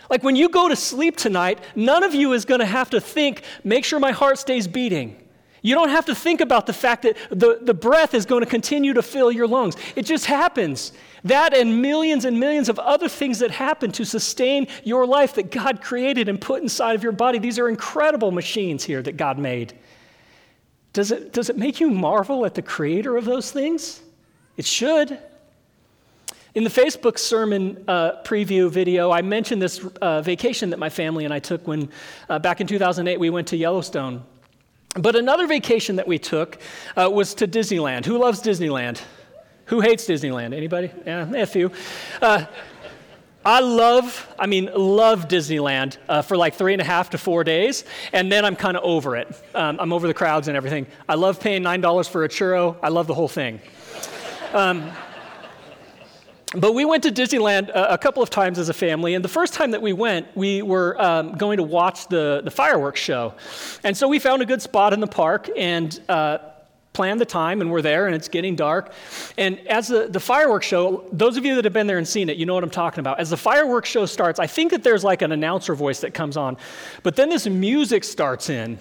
Like 0.10 0.24
when 0.24 0.36
you 0.36 0.50
go 0.50 0.68
to 0.68 0.75
sleep 0.75 1.18
tonight, 1.18 1.60
none 1.75 2.04
of 2.04 2.14
you 2.14 2.33
is 2.33 2.45
going 2.45 2.59
to 2.59 2.66
have 2.66 2.90
to 2.92 3.02
think, 3.02 3.44
make 3.64 3.85
sure 3.85 3.99
my 3.99 4.11
heart 4.11 4.40
stays 4.40 4.68
beating. 4.68 5.21
You 5.61 5.73
don't 5.73 5.90
have 5.90 6.06
to 6.06 6.14
think 6.14 6.42
about 6.42 6.68
the 6.68 6.73
fact 6.73 7.02
that 7.04 7.18
the, 7.31 7.57
the 7.59 7.73
breath 7.73 8.14
is 8.14 8.28
going 8.28 8.44
to 8.44 8.49
continue 8.49 8.94
to 8.94 9.02
fill 9.02 9.31
your 9.31 9.47
lungs. 9.47 9.76
It 9.95 10.04
just 10.04 10.28
happens. 10.28 10.92
That 11.23 11.56
and 11.56 11.81
millions 11.81 12.26
and 12.26 12.40
millions 12.40 12.69
of 12.69 12.78
other 12.78 13.09
things 13.09 13.40
that 13.40 13.49
happen 13.49 13.92
to 13.94 14.06
sustain 14.06 14.68
your 14.83 15.07
life 15.07 15.33
that 15.35 15.49
God 15.49 15.81
created 15.81 16.30
and 16.30 16.40
put 16.40 16.61
inside 16.61 16.94
of 16.94 17.02
your 17.02 17.14
body. 17.14 17.40
These 17.40 17.57
are 17.57 17.68
incredible 17.68 18.31
machines 18.31 18.83
here 18.83 19.02
that 19.02 19.18
God 19.18 19.40
made. 19.40 19.73
Does 20.95 21.11
it, 21.11 21.33
does 21.33 21.49
it 21.49 21.57
make 21.57 21.81
you 21.81 21.90
marvel 21.90 22.45
at 22.45 22.54
the 22.54 22.61
creator 22.61 23.18
of 23.18 23.25
those 23.25 23.52
things? 23.52 24.02
It 24.56 24.66
should. 24.66 25.19
In 26.54 26.64
the 26.64 26.69
Facebook 26.69 27.19
sermon 27.19 27.83
uh, 27.85 28.23
preview 28.23 28.71
video, 28.71 29.11
I 29.11 29.21
mentioned 29.21 29.61
this 29.61 29.83
uh, 30.02 30.21
vacation 30.21 30.69
that 30.69 30.80
my 30.80 30.87
family 30.87 31.25
and 31.25 31.33
I 31.33 31.40
took 31.40 31.68
when, 31.68 31.90
uh, 32.30 32.40
back 32.40 32.61
in 32.61 32.68
2008, 32.68 33.19
we 33.19 33.30
went 33.30 33.49
to 33.49 33.57
Yellowstone. 33.57 34.23
But 34.95 35.18
another 35.18 35.47
vacation 35.47 35.97
that 35.97 36.07
we 36.07 36.18
took 36.18 36.59
uh, 36.95 37.09
was 37.11 37.33
to 37.35 37.47
Disneyland. 37.47 38.06
Who 38.06 38.18
loves 38.18 38.42
Disneyland? 38.42 39.02
Who 39.66 39.81
hates 39.81 40.07
Disneyland? 40.07 40.54
Anybody? 40.54 40.92
Yeah, 41.06 41.30
a 41.30 41.45
few. 41.45 41.71
I 43.45 43.59
love, 43.59 44.28
I 44.40 44.47
mean, 44.47 44.71
love 44.75 45.28
Disneyland 45.28 45.97
uh, 46.09 46.23
for 46.23 46.35
like 46.35 46.56
three 46.56 46.73
and 46.73 46.81
a 46.81 46.85
half 46.85 47.11
to 47.11 47.19
four 47.19 47.44
days, 47.44 47.83
and 48.11 48.31
then 48.31 48.44
I'm 48.44 48.56
kind 48.56 48.75
of 48.75 48.83
over 48.83 49.16
it. 49.16 49.28
Um, 49.54 49.80
I'm 49.80 49.94
over 49.94 50.07
the 50.07 50.16
crowds 50.16 50.47
and 50.47 50.57
everything. 50.57 50.87
I 51.07 51.14
love 51.14 51.40
paying 51.40 51.61
$9 51.61 52.09
for 52.09 52.23
a 52.23 52.30
churro. 52.30 52.75
I 52.81 52.90
love 52.90 53.06
the 53.06 53.14
whole 53.14 53.28
thing. 53.28 53.61
Um, 54.52 54.92
but 56.56 56.73
we 56.73 56.85
went 56.85 57.04
to 57.04 57.11
Disneyland 57.11 57.69
a, 57.69 57.94
a, 57.94 57.97
couple 57.99 58.23
of 58.23 58.31
times 58.31 58.57
as 58.57 58.69
a 58.69 58.73
family, 58.73 59.14
and 59.14 59.23
the 59.23 59.30
first 59.30 59.54
time 59.54 59.71
that 59.71 59.81
we 59.81 59.94
went, 59.94 60.25
we 60.35 60.64
were 60.64 60.99
um, 60.99 61.33
going 61.33 61.57
to 61.57 61.64
watch 61.64 62.07
the, 62.07 62.42
the 62.44 62.52
fireworks 62.52 62.99
show. 62.99 63.35
And 63.83 63.95
so 63.95 64.07
we 64.07 64.18
found 64.18 64.42
a 64.42 64.45
good 64.45 64.61
spot 64.61 64.92
in 64.92 65.02
the 65.02 65.07
park, 65.07 65.49
and 65.56 65.99
uh, 66.09 66.40
planned 66.95 67.21
the 67.21 67.25
time 67.25 67.61
and 67.61 67.69
we're 67.69 67.81
there 67.81 68.07
and 68.07 68.16
it's 68.16 68.28
getting 68.28 68.56
dark. 68.56 68.94
And 69.37 69.59
as 69.68 69.90
the, 69.90 70.07
the 70.07 70.19
fireworks 70.19 70.66
show, 70.66 71.07
those 71.11 71.37
of 71.37 71.45
you 71.45 71.56
that 71.56 71.66
have 71.66 71.73
been 71.73 71.87
there 71.87 71.97
and 71.97 72.07
seen 72.07 72.30
it, 72.30 72.37
you 72.37 72.45
know 72.45 72.56
what 72.56 72.64
I'm 72.64 72.69
talking 72.69 73.02
about. 73.02 73.19
As 73.19 73.30
the 73.30 73.37
fireworks 73.37 73.90
show 73.90 74.06
starts, 74.06 74.40
I 74.40 74.47
think 74.47 74.71
that 74.71 74.81
there's 74.81 75.04
like 75.04 75.21
an 75.21 75.31
announcer 75.31 75.75
voice 75.75 75.99
that 75.99 76.14
comes 76.14 76.37
on, 76.37 76.57
but 77.04 77.16
then 77.16 77.30
this 77.30 77.45
music 77.45 78.04
starts 78.04 78.49
in. 78.49 78.80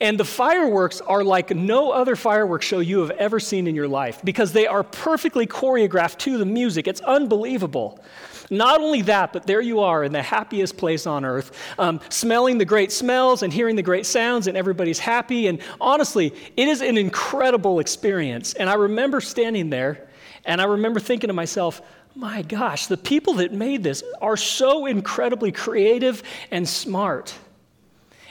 And 0.00 0.18
the 0.18 0.24
fireworks 0.24 1.00
are 1.00 1.22
like 1.22 1.54
no 1.54 1.90
other 1.90 2.16
fireworks 2.16 2.64
show 2.64 2.78
you 2.78 3.00
have 3.00 3.10
ever 3.12 3.38
seen 3.38 3.66
in 3.66 3.74
your 3.74 3.88
life 3.88 4.20
because 4.24 4.52
they 4.52 4.66
are 4.66 4.82
perfectly 4.82 5.46
choreographed 5.46 6.18
to 6.18 6.38
the 6.38 6.46
music. 6.46 6.88
It's 6.88 7.00
unbelievable. 7.02 8.02
Not 8.50 8.80
only 8.80 9.02
that, 9.02 9.32
but 9.32 9.46
there 9.46 9.60
you 9.60 9.80
are 9.80 10.04
in 10.04 10.12
the 10.12 10.22
happiest 10.22 10.76
place 10.76 11.06
on 11.06 11.24
earth, 11.24 11.52
um, 11.78 12.00
smelling 12.08 12.58
the 12.58 12.64
great 12.64 12.92
smells 12.92 13.42
and 13.42 13.52
hearing 13.52 13.76
the 13.76 13.82
great 13.82 14.06
sounds, 14.06 14.46
and 14.46 14.56
everybody's 14.56 14.98
happy. 14.98 15.46
And 15.46 15.60
honestly, 15.80 16.34
it 16.56 16.68
is 16.68 16.80
an 16.80 16.98
incredible 16.98 17.78
experience. 17.78 18.54
And 18.54 18.68
I 18.68 18.74
remember 18.74 19.20
standing 19.20 19.70
there, 19.70 20.08
and 20.44 20.60
I 20.60 20.64
remember 20.64 21.00
thinking 21.00 21.28
to 21.28 21.34
myself, 21.34 21.82
my 22.14 22.42
gosh, 22.42 22.86
the 22.86 22.96
people 22.96 23.34
that 23.34 23.52
made 23.52 23.82
this 23.82 24.02
are 24.20 24.36
so 24.36 24.86
incredibly 24.86 25.50
creative 25.50 26.22
and 26.50 26.68
smart. 26.68 27.34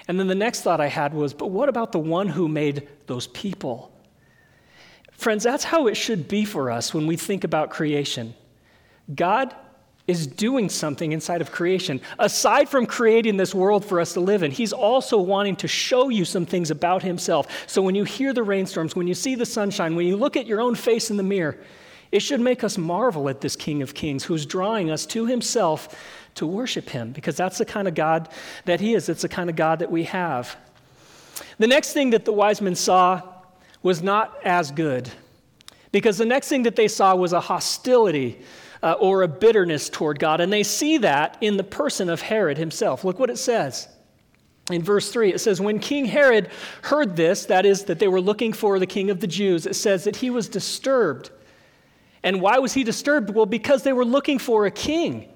And 0.07 0.19
then 0.19 0.27
the 0.27 0.35
next 0.35 0.61
thought 0.61 0.81
I 0.81 0.87
had 0.87 1.13
was, 1.13 1.33
but 1.33 1.47
what 1.47 1.69
about 1.69 1.91
the 1.91 1.99
one 1.99 2.27
who 2.27 2.47
made 2.47 2.87
those 3.07 3.27
people? 3.27 3.91
Friends, 5.13 5.43
that's 5.43 5.63
how 5.63 5.87
it 5.87 5.95
should 5.95 6.27
be 6.27 6.45
for 6.45 6.69
us 6.69 6.93
when 6.93 7.07
we 7.07 7.15
think 7.15 7.43
about 7.43 7.69
creation. 7.69 8.33
God 9.13 9.55
is 10.07 10.27
doing 10.27 10.67
something 10.69 11.11
inside 11.11 11.41
of 11.41 11.51
creation. 11.51 12.01
Aside 12.19 12.67
from 12.67 12.85
creating 12.85 13.37
this 13.37 13.53
world 13.53 13.85
for 13.85 13.99
us 13.99 14.13
to 14.13 14.19
live 14.19 14.43
in, 14.43 14.51
He's 14.51 14.73
also 14.73 15.17
wanting 15.19 15.55
to 15.57 15.67
show 15.67 16.09
you 16.09 16.25
some 16.25 16.45
things 16.45 16.71
about 16.71 17.03
Himself. 17.03 17.47
So 17.67 17.81
when 17.81 17.95
you 17.95 18.03
hear 18.03 18.33
the 18.33 18.43
rainstorms, 18.43 18.95
when 18.95 19.07
you 19.07 19.13
see 19.13 19.35
the 19.35 19.45
sunshine, 19.45 19.95
when 19.95 20.07
you 20.07 20.17
look 20.17 20.35
at 20.35 20.47
your 20.47 20.61
own 20.61 20.75
face 20.75 21.11
in 21.11 21.17
the 21.17 21.23
mirror, 21.23 21.57
it 22.11 22.21
should 22.21 22.41
make 22.41 22.63
us 22.63 22.77
marvel 22.77 23.29
at 23.29 23.39
this 23.39 23.55
King 23.55 23.81
of 23.81 23.93
Kings 23.93 24.25
who's 24.25 24.45
drawing 24.45 24.91
us 24.91 25.05
to 25.07 25.25
Himself 25.25 25.95
to 26.35 26.45
worship 26.45 26.89
him 26.89 27.11
because 27.11 27.35
that's 27.35 27.57
the 27.57 27.65
kind 27.65 27.87
of 27.87 27.95
God 27.95 28.29
that 28.65 28.79
he 28.79 28.93
is. 28.93 29.09
It's 29.09 29.21
the 29.21 29.29
kind 29.29 29.49
of 29.49 29.55
God 29.55 29.79
that 29.79 29.91
we 29.91 30.03
have. 30.05 30.55
The 31.57 31.67
next 31.67 31.93
thing 31.93 32.11
that 32.11 32.25
the 32.25 32.33
wise 32.33 32.61
men 32.61 32.75
saw 32.75 33.21
was 33.83 34.01
not 34.01 34.37
as 34.45 34.71
good 34.71 35.09
because 35.91 36.17
the 36.17 36.25
next 36.25 36.47
thing 36.47 36.63
that 36.63 36.75
they 36.75 36.87
saw 36.87 37.15
was 37.15 37.33
a 37.33 37.39
hostility 37.39 38.39
uh, 38.83 38.93
or 38.93 39.21
a 39.21 39.27
bitterness 39.27 39.89
toward 39.89 40.19
God. 40.19 40.41
And 40.41 40.51
they 40.51 40.63
see 40.63 40.97
that 40.99 41.37
in 41.41 41.57
the 41.57 41.63
person 41.63 42.09
of 42.09 42.21
Herod 42.21 42.57
himself. 42.57 43.03
Look 43.03 43.19
what 43.19 43.29
it 43.29 43.37
says. 43.37 43.87
In 44.69 44.83
verse 44.83 45.11
3, 45.11 45.33
it 45.33 45.39
says, 45.39 45.59
When 45.59 45.79
King 45.79 46.05
Herod 46.05 46.49
heard 46.83 47.15
this, 47.15 47.45
that 47.45 47.65
is, 47.65 47.85
that 47.85 47.99
they 47.99 48.07
were 48.07 48.21
looking 48.21 48.53
for 48.53 48.79
the 48.79 48.85
king 48.85 49.09
of 49.09 49.19
the 49.19 49.27
Jews, 49.27 49.65
it 49.65 49.75
says 49.75 50.03
that 50.05 50.15
he 50.15 50.29
was 50.29 50.47
disturbed. 50.47 51.31
And 52.23 52.41
why 52.41 52.59
was 52.59 52.73
he 52.73 52.83
disturbed? 52.83 53.31
Well, 53.31 53.45
because 53.45 53.83
they 53.83 53.93
were 53.93 54.05
looking 54.05 54.37
for 54.37 54.65
a 54.65 54.71
king. 54.71 55.29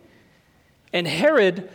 And 0.93 1.07
Herod 1.07 1.69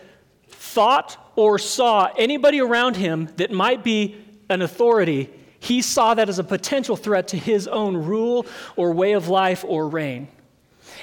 thought 0.49 1.33
or 1.37 1.59
saw 1.59 2.11
anybody 2.17 2.61
around 2.61 2.97
him 2.97 3.29
that 3.37 3.51
might 3.51 3.83
be 3.83 4.17
an 4.49 4.63
authority, 4.63 5.31
he 5.59 5.83
saw 5.83 6.15
that 6.15 6.29
as 6.29 6.39
a 6.39 6.45
potential 6.45 6.97
threat 6.97 7.29
to 7.29 7.37
his 7.37 7.69
own 7.69 7.97
rule 7.97 8.47
or 8.77 8.93
way 8.93 9.13
of 9.13 9.29
life 9.29 9.65
or 9.67 9.89
reign. 9.89 10.29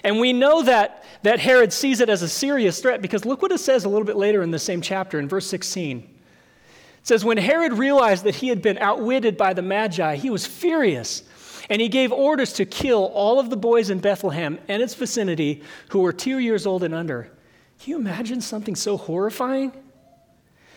And 0.04 0.20
we 0.20 0.34
know 0.34 0.62
that, 0.63 1.04
that 1.24 1.39
Herod 1.39 1.74
sees 1.74 2.01
it 2.01 2.10
as 2.10 2.22
a 2.22 2.27
serious 2.27 2.80
threat 2.80 3.01
because 3.01 3.25
look 3.25 3.42
what 3.42 3.51
it 3.51 3.60
says 3.60 3.86
a 3.86 3.89
little 3.89 4.06
bit 4.06 4.18
later 4.18 4.44
in 4.44 4.51
the 4.51 4.60
same 4.60 4.82
chapter 4.82 5.20
in 5.20 5.27
verse 5.27 5.48
16. 5.48 6.00
It 6.00 6.08
says, 7.04 7.25
When 7.25 7.38
Herod 7.38 7.74
realized 7.74 8.24
that 8.25 8.36
he 8.36 8.50
had 8.50 8.62
been 8.62 8.77
outwitted 8.77 9.38
by 9.38 9.54
the 9.54 9.62
Magi, 9.62 10.16
he 10.16 10.30
was 10.30 10.46
furious. 10.46 11.24
And 11.70 11.82
he 11.82 11.89
gave 11.89 12.12
orders 12.12 12.54
to 12.54 12.66
kill 12.66 13.06
all 13.13 13.39
of 13.39 13.50
the 13.50 13.58
boys 13.58 13.89
in 13.89 14.00
Bethlehem 14.00 14.58
and 14.68 14.82
its 14.82 14.96
vicinity 14.96 15.63
who 15.89 16.00
were 16.00 16.13
two 16.13 16.39
years 16.39 16.66
old 16.66 16.84
and 16.84 16.94
under. 16.94 17.32
Can 17.80 17.92
you 17.92 17.98
imagine 17.98 18.42
something 18.42 18.75
so 18.75 18.98
horrifying? 18.98 19.74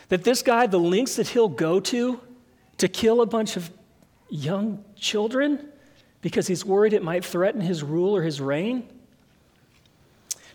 That 0.09 0.25
this 0.25 0.43
guy, 0.43 0.67
the 0.67 0.81
lengths 0.81 1.17
that 1.17 1.29
he'll 1.29 1.49
go 1.49 1.79
to 1.81 2.21
to 2.79 2.89
kill 2.89 3.21
a 3.21 3.27
bunch 3.27 3.57
of 3.57 3.71
young 4.29 4.85
children 4.97 5.69
because 6.23 6.47
he's 6.47 6.65
worried 6.65 6.93
it 6.93 7.03
might 7.03 7.25
threaten 7.25 7.61
his 7.61 7.83
rule 7.83 8.17
or 8.17 8.23
his 8.23 8.41
reign? 8.41 8.89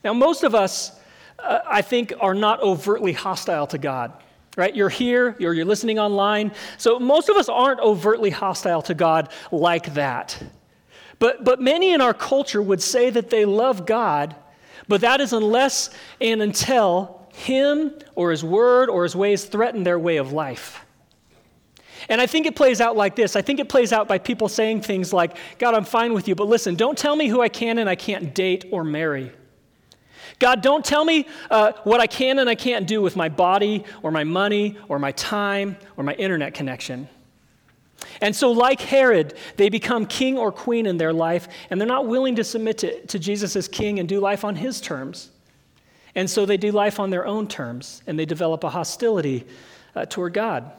Now, 0.05 0.13
most 0.13 0.43
of 0.43 0.55
us, 0.55 0.97
uh, 1.39 1.59
I 1.67 1.81
think, 1.81 2.13
are 2.21 2.33
not 2.33 2.61
overtly 2.61 3.11
hostile 3.11 3.67
to 3.67 3.77
God, 3.77 4.13
right? 4.55 4.73
You're 4.73 4.87
here, 4.87 5.35
you're, 5.39 5.53
you're 5.53 5.65
listening 5.65 5.99
online. 5.99 6.53
So, 6.77 6.99
most 6.99 7.27
of 7.27 7.35
us 7.35 7.49
aren't 7.49 7.81
overtly 7.81 8.29
hostile 8.29 8.81
to 8.83 8.93
God 8.93 9.29
like 9.51 9.93
that. 9.95 10.41
But, 11.19 11.43
but 11.43 11.59
many 11.59 11.93
in 11.93 11.99
our 11.99 12.13
culture 12.13 12.61
would 12.61 12.81
say 12.81 13.09
that 13.09 13.29
they 13.29 13.43
love 13.43 13.85
God 13.85 14.35
but 14.87 15.01
that 15.01 15.21
is 15.21 15.33
unless 15.33 15.89
and 16.21 16.41
until 16.41 17.27
him 17.33 17.93
or 18.15 18.31
his 18.31 18.43
word 18.43 18.89
or 18.89 19.03
his 19.03 19.15
ways 19.15 19.45
threaten 19.45 19.83
their 19.83 19.99
way 19.99 20.17
of 20.17 20.31
life. 20.31 20.81
And 22.07 22.21
I 22.21 22.27
think 22.27 22.45
it 22.45 22.55
plays 22.55 22.81
out 22.81 22.95
like 22.95 23.15
this. 23.15 23.35
I 23.35 23.41
think 23.41 23.59
it 23.59 23.67
plays 23.67 23.91
out 23.91 24.07
by 24.07 24.19
people 24.19 24.47
saying 24.47 24.81
things 24.81 25.11
like, 25.11 25.37
God, 25.57 25.73
I'm 25.73 25.85
fine 25.85 26.13
with 26.13 26.27
you, 26.27 26.35
but 26.35 26.47
listen, 26.47 26.75
don't 26.75 26.97
tell 26.97 27.15
me 27.15 27.27
who 27.27 27.41
I 27.41 27.49
can 27.49 27.79
and 27.79 27.89
I 27.89 27.95
can't 27.95 28.35
date 28.35 28.65
or 28.71 28.83
marry. 28.83 29.31
God, 30.39 30.61
don't 30.61 30.83
tell 30.83 31.05
me 31.05 31.27
uh, 31.49 31.71
what 31.83 32.01
I 32.01 32.07
can 32.07 32.39
and 32.39 32.49
I 32.49 32.55
can't 32.55 32.87
do 32.87 33.01
with 33.01 33.15
my 33.15 33.29
body 33.29 33.85
or 34.03 34.11
my 34.11 34.23
money 34.23 34.77
or 34.89 34.99
my 34.99 35.11
time 35.13 35.77
or 35.95 36.03
my 36.03 36.13
internet 36.13 36.53
connection. 36.53 37.07
And 38.21 38.35
so, 38.35 38.51
like 38.51 38.81
Herod, 38.81 39.35
they 39.55 39.69
become 39.69 40.05
king 40.05 40.37
or 40.37 40.51
queen 40.51 40.85
in 40.85 40.97
their 40.97 41.13
life, 41.13 41.47
and 41.69 41.79
they're 41.79 41.87
not 41.87 42.07
willing 42.07 42.35
to 42.35 42.43
submit 42.43 42.77
to, 42.79 43.05
to 43.07 43.19
Jesus 43.19 43.55
as 43.55 43.67
king 43.67 43.99
and 43.99 44.07
do 44.07 44.19
life 44.19 44.43
on 44.43 44.55
his 44.55 44.81
terms. 44.81 45.31
And 46.13 46.29
so 46.29 46.45
they 46.45 46.57
do 46.57 46.71
life 46.71 46.99
on 46.99 47.09
their 47.09 47.25
own 47.25 47.47
terms, 47.47 48.01
and 48.07 48.17
they 48.17 48.25
develop 48.25 48.63
a 48.63 48.69
hostility 48.69 49.45
uh, 49.95 50.05
toward 50.05 50.33
God. 50.33 50.71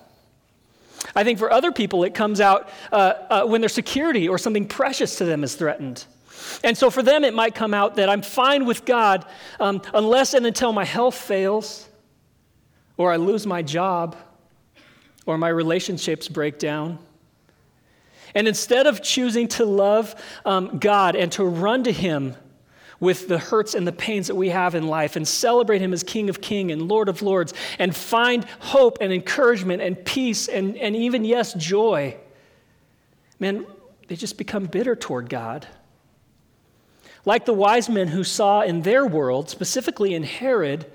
I 1.14 1.24
think 1.24 1.38
for 1.38 1.52
other 1.52 1.72
people, 1.72 2.04
it 2.04 2.14
comes 2.14 2.40
out 2.40 2.70
uh, 2.90 3.14
uh, 3.30 3.46
when 3.46 3.60
their 3.60 3.68
security 3.68 4.28
or 4.28 4.38
something 4.38 4.66
precious 4.66 5.16
to 5.16 5.24
them 5.24 5.44
is 5.44 5.54
threatened. 5.54 6.04
And 6.62 6.76
so 6.76 6.90
for 6.90 7.02
them, 7.02 7.24
it 7.24 7.34
might 7.34 7.54
come 7.54 7.74
out 7.74 7.96
that 7.96 8.08
I'm 8.08 8.22
fine 8.22 8.66
with 8.66 8.84
God 8.84 9.24
um, 9.60 9.82
unless 9.94 10.34
and 10.34 10.46
until 10.46 10.72
my 10.72 10.84
health 10.84 11.14
fails, 11.14 11.88
or 12.96 13.12
I 13.12 13.16
lose 13.16 13.46
my 13.46 13.62
job, 13.62 14.16
or 15.26 15.36
my 15.38 15.48
relationships 15.48 16.28
break 16.28 16.58
down. 16.58 16.98
And 18.34 18.46
instead 18.46 18.86
of 18.86 19.02
choosing 19.02 19.48
to 19.48 19.64
love 19.64 20.14
um, 20.44 20.78
God 20.78 21.16
and 21.16 21.32
to 21.32 21.44
run 21.44 21.84
to 21.84 21.92
Him 21.92 22.36
with 23.00 23.28
the 23.28 23.38
hurts 23.38 23.74
and 23.74 23.86
the 23.86 23.92
pains 23.92 24.26
that 24.26 24.34
we 24.34 24.48
have 24.48 24.74
in 24.74 24.86
life 24.86 25.16
and 25.16 25.26
celebrate 25.26 25.80
Him 25.80 25.92
as 25.92 26.02
King 26.02 26.28
of 26.28 26.40
Kings 26.40 26.72
and 26.72 26.82
Lord 26.82 27.08
of 27.08 27.22
Lords 27.22 27.52
and 27.78 27.94
find 27.94 28.44
hope 28.60 28.98
and 29.00 29.12
encouragement 29.12 29.82
and 29.82 30.02
peace 30.04 30.48
and, 30.48 30.76
and 30.76 30.96
even, 30.96 31.24
yes, 31.24 31.54
joy, 31.54 32.16
man, 33.38 33.66
they 34.08 34.16
just 34.16 34.38
become 34.38 34.66
bitter 34.66 34.96
toward 34.96 35.28
God. 35.28 35.66
Like 37.26 37.44
the 37.44 37.52
wise 37.52 37.90
men 37.90 38.08
who 38.08 38.24
saw 38.24 38.62
in 38.62 38.80
their 38.82 39.06
world, 39.06 39.50
specifically 39.50 40.14
in 40.14 40.22
Herod, 40.22 40.86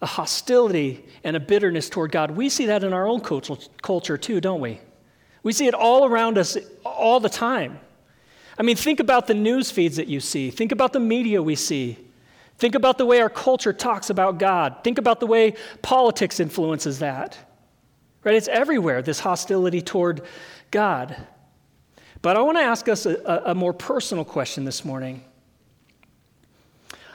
a 0.00 0.06
hostility 0.06 1.04
and 1.24 1.34
a 1.34 1.40
bitterness 1.40 1.88
toward 1.88 2.12
God. 2.12 2.30
We 2.32 2.50
see 2.50 2.66
that 2.66 2.84
in 2.84 2.92
our 2.92 3.06
own 3.06 3.20
culture 3.20 4.18
too, 4.18 4.40
don't 4.40 4.60
we? 4.60 4.78
We 5.42 5.52
see 5.52 5.66
it 5.66 5.74
all 5.74 6.04
around 6.04 6.38
us 6.38 6.58
all 6.84 7.18
the 7.18 7.30
time. 7.30 7.80
I 8.58 8.62
mean, 8.62 8.76
think 8.76 9.00
about 9.00 9.26
the 9.26 9.34
news 9.34 9.70
feeds 9.70 9.96
that 9.96 10.06
you 10.06 10.20
see, 10.20 10.50
think 10.50 10.70
about 10.70 10.92
the 10.92 11.00
media 11.00 11.42
we 11.42 11.56
see. 11.56 11.98
Think 12.56 12.76
about 12.76 12.98
the 12.98 13.06
way 13.06 13.20
our 13.20 13.28
culture 13.28 13.72
talks 13.72 14.10
about 14.10 14.38
God. 14.38 14.76
Think 14.84 14.98
about 14.98 15.18
the 15.18 15.26
way 15.26 15.54
politics 15.82 16.38
influences 16.38 17.00
that. 17.00 17.36
Right? 18.22 18.36
It's 18.36 18.46
everywhere, 18.46 19.02
this 19.02 19.18
hostility 19.18 19.82
toward 19.82 20.22
God. 20.70 21.16
But 22.22 22.36
I 22.36 22.42
want 22.42 22.56
to 22.58 22.62
ask 22.62 22.88
us 22.88 23.06
a, 23.06 23.42
a 23.46 23.54
more 23.56 23.72
personal 23.72 24.24
question 24.24 24.64
this 24.64 24.84
morning. 24.84 25.24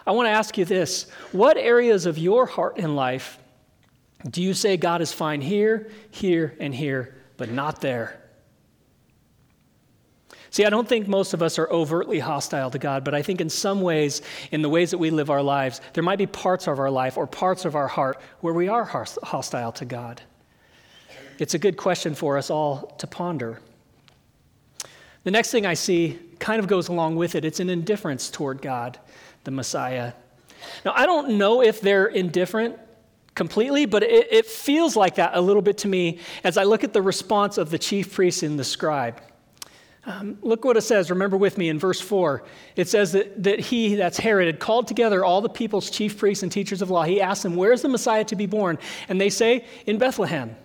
I 0.10 0.12
want 0.12 0.26
to 0.26 0.32
ask 0.32 0.58
you 0.58 0.66
this 0.66 1.08
What 1.32 1.56
areas 1.56 2.08
of 2.08 2.18
your 2.18 2.48
heart 2.48 2.80
and 2.80 2.96
life 2.96 3.38
do 4.28 4.42
you 4.42 4.56
say 4.56 4.76
God 4.76 5.02
is 5.02 5.14
fine 5.14 5.40
here, 5.40 5.92
here, 6.10 6.58
and 6.60 6.74
here, 6.74 7.16
but 7.38 7.52
not 7.52 7.80
there? 7.80 8.20
See, 10.50 10.66
I 10.66 10.72
don't 10.72 10.90
think 10.90 11.08
most 11.08 11.36
of 11.36 11.44
us 11.44 11.60
are 11.60 11.70
overtly 11.70 12.18
hostile 12.18 12.72
to 12.72 12.80
God, 12.80 13.04
but 13.04 13.14
I 13.14 13.22
think 13.22 13.40
in 13.40 13.52
some 13.52 13.82
ways, 13.82 14.24
in 14.50 14.64
the 14.64 14.68
ways 14.68 14.90
that 14.90 14.98
we 14.98 15.12
live 15.12 15.30
our 15.30 15.44
lives, 15.44 15.80
there 15.94 16.04
might 16.04 16.18
be 16.18 16.26
parts 16.26 16.66
of 16.66 16.80
our 16.80 16.90
life 16.90 17.16
or 17.16 17.28
parts 17.28 17.64
of 17.64 17.76
our 17.76 17.88
heart 17.88 18.20
where 18.40 18.56
we 18.56 18.68
are 18.68 18.86
hostile 18.86 19.72
to 19.74 19.86
God. 19.86 20.24
It's 21.38 21.54
a 21.54 21.60
good 21.60 21.78
question 21.78 22.16
for 22.16 22.36
us 22.36 22.50
all 22.50 22.96
to 22.98 23.06
ponder. 23.06 23.60
The 25.24 25.32
next 25.32 25.52
thing 25.52 25.68
I 25.68 25.76
see 25.76 26.18
kind 26.40 26.60
of 26.60 26.66
goes 26.66 26.88
along 26.88 27.16
with 27.18 27.36
it 27.36 27.46
it's 27.46 27.60
an 27.60 27.70
indifference 27.70 28.32
toward 28.32 28.64
God 28.64 28.98
the 29.44 29.52
Messiah. 29.52 30.14
Now, 30.86 30.94
I 30.96 31.06
don't 31.06 31.38
know 31.38 31.62
if 31.62 31.82
they're 31.82 32.08
indifferent 32.08 32.78
completely, 33.36 33.86
but 33.86 34.04
it, 34.04 34.28
it, 34.32 34.46
feels 34.46 34.96
like 34.96 35.16
that 35.16 35.32
a 35.34 35.42
little 35.42 35.62
bit 35.62 35.78
to 35.80 35.88
me 35.88 36.20
as 36.44 36.58
I 36.58 36.64
look 36.64 36.84
at 36.84 36.92
the 36.92 37.02
response 37.02 37.58
of 37.58 37.70
the 37.70 37.78
chief 37.78 38.14
priest 38.14 38.44
and 38.44 38.60
the 38.60 38.64
scribe. 38.64 39.22
Um, 40.06 40.38
look 40.42 40.66
what 40.66 40.76
it 40.76 40.82
says. 40.82 41.10
Remember 41.10 41.38
with 41.38 41.58
me 41.58 41.70
in 41.70 41.78
verse 41.78 42.02
4. 42.02 42.44
It 42.76 42.88
says 42.88 43.12
that, 43.12 43.44
that 43.44 43.60
he, 43.60 43.96
that's 43.96 44.18
Herod, 44.18 44.48
had 44.48 44.60
called 44.60 44.88
together 44.88 45.24
all 45.24 45.42
the 45.42 45.50
people's 45.50 45.90
chief 45.90 46.18
priests 46.18 46.44
and 46.44 46.52
teachers 46.52 46.82
of 46.82 46.90
law. 46.90 47.04
He 47.04 47.22
asked 47.22 47.44
them, 47.44 47.56
Where 47.56 47.72
is 47.72 47.82
the 47.82 47.90
Messiah 47.90 48.24
to 48.26 48.36
be 48.36 48.46
born? 48.46 48.80
And 49.08 49.22
they 49.22 49.30
say, 49.30 49.66
In 49.86 49.98
Bethlehem. 49.98 50.56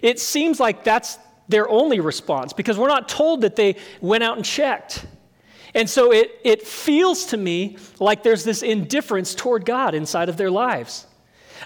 It 0.00 0.18
seems 0.18 0.58
like 0.58 0.84
that's 0.84 1.18
their 1.48 1.68
only 1.68 2.00
response 2.00 2.52
because 2.52 2.78
we're 2.78 2.88
not 2.88 3.08
told 3.08 3.42
that 3.42 3.56
they 3.56 3.76
went 4.00 4.24
out 4.24 4.36
and 4.36 4.44
checked. 4.44 5.06
And 5.74 5.88
so 5.88 6.12
it, 6.12 6.38
it 6.44 6.62
feels 6.66 7.26
to 7.26 7.36
me 7.36 7.78
like 7.98 8.22
there's 8.22 8.44
this 8.44 8.62
indifference 8.62 9.34
toward 9.34 9.64
God 9.64 9.94
inside 9.94 10.28
of 10.28 10.36
their 10.36 10.50
lives. 10.50 11.06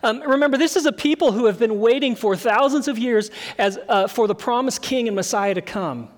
Um, 0.02 0.20
remember, 0.20 0.58
this 0.58 0.76
is 0.76 0.86
a 0.86 0.92
people 0.92 1.32
who 1.32 1.46
have 1.46 1.58
been 1.58 1.80
waiting 1.80 2.14
for 2.14 2.36
thousands 2.36 2.86
of 2.86 2.98
years 2.98 3.30
as, 3.58 3.78
uh, 3.88 4.06
for 4.06 4.28
the 4.28 4.34
promised 4.34 4.82
king 4.82 5.08
and 5.08 5.16
Messiah 5.16 5.54
to 5.54 5.62
come. 5.62 6.08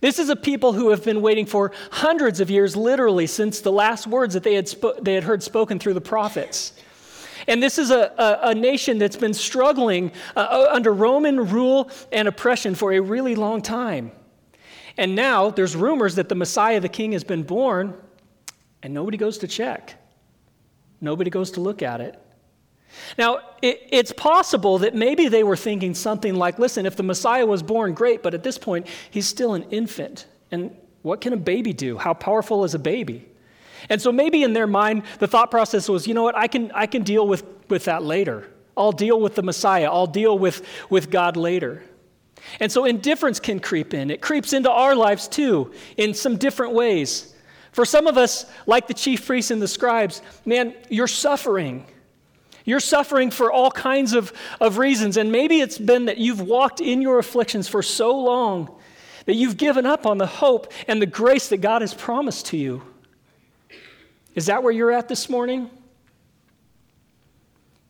This 0.00 0.18
is 0.18 0.28
a 0.28 0.36
people 0.36 0.72
who 0.72 0.90
have 0.90 1.04
been 1.04 1.20
waiting 1.22 1.44
for 1.44 1.72
hundreds 1.90 2.40
of 2.40 2.50
years, 2.50 2.76
literally, 2.76 3.26
since 3.26 3.60
the 3.60 3.72
last 3.72 4.06
words 4.06 4.34
that 4.34 4.42
they 4.42 4.54
had, 4.54 4.72
they 5.02 5.14
had 5.14 5.24
heard 5.24 5.42
spoken 5.42 5.78
through 5.78 5.94
the 5.94 6.00
prophets. 6.00 6.72
And 7.46 7.62
this 7.62 7.78
is 7.78 7.90
a, 7.90 8.12
a, 8.18 8.50
a 8.50 8.54
nation 8.54 8.98
that's 8.98 9.16
been 9.16 9.34
struggling 9.34 10.12
uh, 10.36 10.68
under 10.70 10.92
Roman 10.92 11.48
rule 11.50 11.90
and 12.12 12.28
oppression 12.28 12.74
for 12.74 12.92
a 12.92 13.00
really 13.00 13.34
long 13.34 13.60
time. 13.60 14.12
And 14.98 15.14
now 15.14 15.50
there's 15.50 15.76
rumors 15.76 16.16
that 16.16 16.28
the 16.28 16.34
Messiah, 16.34 16.80
the 16.80 16.88
king, 16.88 17.12
has 17.12 17.24
been 17.24 17.44
born, 17.44 17.94
and 18.82 18.92
nobody 18.92 19.16
goes 19.16 19.38
to 19.38 19.48
check. 19.48 19.94
Nobody 21.00 21.30
goes 21.30 21.52
to 21.52 21.60
look 21.60 21.82
at 21.82 22.00
it. 22.00 22.20
Now, 23.16 23.40
it, 23.62 23.80
it's 23.90 24.12
possible 24.12 24.78
that 24.78 24.94
maybe 24.94 25.28
they 25.28 25.44
were 25.44 25.56
thinking 25.56 25.94
something 25.94 26.34
like 26.34 26.58
listen, 26.58 26.84
if 26.84 26.96
the 26.96 27.02
Messiah 27.02 27.46
was 27.46 27.62
born, 27.62 27.94
great, 27.94 28.22
but 28.22 28.34
at 28.34 28.42
this 28.42 28.58
point, 28.58 28.88
he's 29.10 29.26
still 29.26 29.54
an 29.54 29.62
infant. 29.70 30.26
And 30.50 30.74
what 31.02 31.20
can 31.20 31.32
a 31.32 31.36
baby 31.36 31.72
do? 31.72 31.96
How 31.96 32.12
powerful 32.12 32.64
is 32.64 32.74
a 32.74 32.78
baby? 32.78 33.28
And 33.88 34.02
so 34.02 34.10
maybe 34.10 34.42
in 34.42 34.52
their 34.52 34.66
mind, 34.66 35.04
the 35.20 35.28
thought 35.28 35.50
process 35.50 35.88
was, 35.88 36.08
you 36.08 36.14
know 36.14 36.24
what, 36.24 36.36
I 36.36 36.48
can, 36.48 36.72
I 36.72 36.86
can 36.86 37.04
deal 37.04 37.28
with, 37.28 37.44
with 37.68 37.84
that 37.84 38.02
later. 38.02 38.48
I'll 38.76 38.92
deal 38.92 39.20
with 39.20 39.36
the 39.36 39.42
Messiah. 39.42 39.88
I'll 39.90 40.06
deal 40.08 40.36
with, 40.36 40.66
with 40.90 41.10
God 41.10 41.36
later. 41.36 41.84
And 42.60 42.70
so 42.70 42.84
indifference 42.84 43.40
can 43.40 43.60
creep 43.60 43.94
in. 43.94 44.10
It 44.10 44.20
creeps 44.20 44.52
into 44.52 44.70
our 44.70 44.94
lives 44.94 45.28
too, 45.28 45.72
in 45.96 46.14
some 46.14 46.36
different 46.36 46.74
ways. 46.74 47.34
For 47.72 47.84
some 47.84 48.06
of 48.06 48.18
us, 48.18 48.46
like 48.66 48.86
the 48.88 48.94
chief 48.94 49.26
priests 49.26 49.50
and 49.50 49.62
the 49.62 49.68
scribes, 49.68 50.22
man, 50.44 50.74
you're 50.88 51.06
suffering. 51.06 51.86
You're 52.64 52.80
suffering 52.80 53.30
for 53.30 53.52
all 53.52 53.70
kinds 53.70 54.12
of, 54.12 54.32
of 54.60 54.78
reasons. 54.78 55.16
And 55.16 55.32
maybe 55.32 55.60
it's 55.60 55.78
been 55.78 56.06
that 56.06 56.18
you've 56.18 56.40
walked 56.40 56.80
in 56.80 57.00
your 57.00 57.18
afflictions 57.18 57.68
for 57.68 57.82
so 57.82 58.18
long 58.18 58.74
that 59.26 59.34
you've 59.34 59.56
given 59.56 59.86
up 59.86 60.06
on 60.06 60.18
the 60.18 60.26
hope 60.26 60.72
and 60.86 61.00
the 61.00 61.06
grace 61.06 61.48
that 61.48 61.58
God 61.58 61.82
has 61.82 61.94
promised 61.94 62.46
to 62.46 62.56
you. 62.56 62.82
Is 64.34 64.46
that 64.46 64.62
where 64.62 64.72
you're 64.72 64.92
at 64.92 65.08
this 65.08 65.28
morning? 65.28 65.70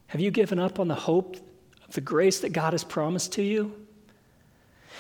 Have 0.09 0.21
you 0.21 0.31
given 0.31 0.59
up 0.59 0.81
on 0.81 0.89
the 0.89 0.95
hope 0.95 1.37
of 1.87 1.95
the 1.95 2.01
grace 2.01 2.41
that 2.41 2.51
God 2.51 2.73
has 2.73 2.85
promised 2.85 3.33
to 3.35 3.43
you? 3.43 3.75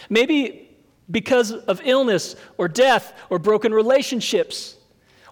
Maybe 0.08 0.68
because 1.10 1.52
of 1.52 1.80
illness 1.84 2.36
or 2.56 2.68
death 2.68 3.12
or 3.30 3.38
broken 3.38 3.72
relationships 3.72 4.76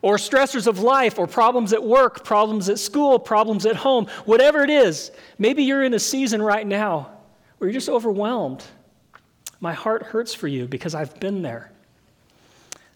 or 0.03 0.17
stressors 0.17 0.67
of 0.67 0.79
life 0.81 1.19
or 1.19 1.27
problems 1.27 1.73
at 1.73 1.83
work, 1.83 2.25
problems 2.25 2.69
at 2.69 2.79
school, 2.79 3.19
problems 3.19 3.67
at 3.67 3.77
home, 3.77 4.07
whatever 4.25 4.63
it 4.63 4.71
is. 4.71 5.11
Maybe 5.39 5.65
you're 5.65 5.83
in 5.83 5.95
a 5.95 5.99
season 5.99 6.41
right 6.41 6.67
now 6.67 7.11
where 7.59 7.69
you're 7.69 7.75
just 7.75 7.89
overwhelmed. 7.89 8.65
My 9.61 9.73
heart 9.73 10.03
hurts 10.03 10.35
for 10.35 10.49
you 10.49 10.67
because 10.67 10.95
I've 10.95 11.19
been 11.19 11.43
there. 11.43 11.73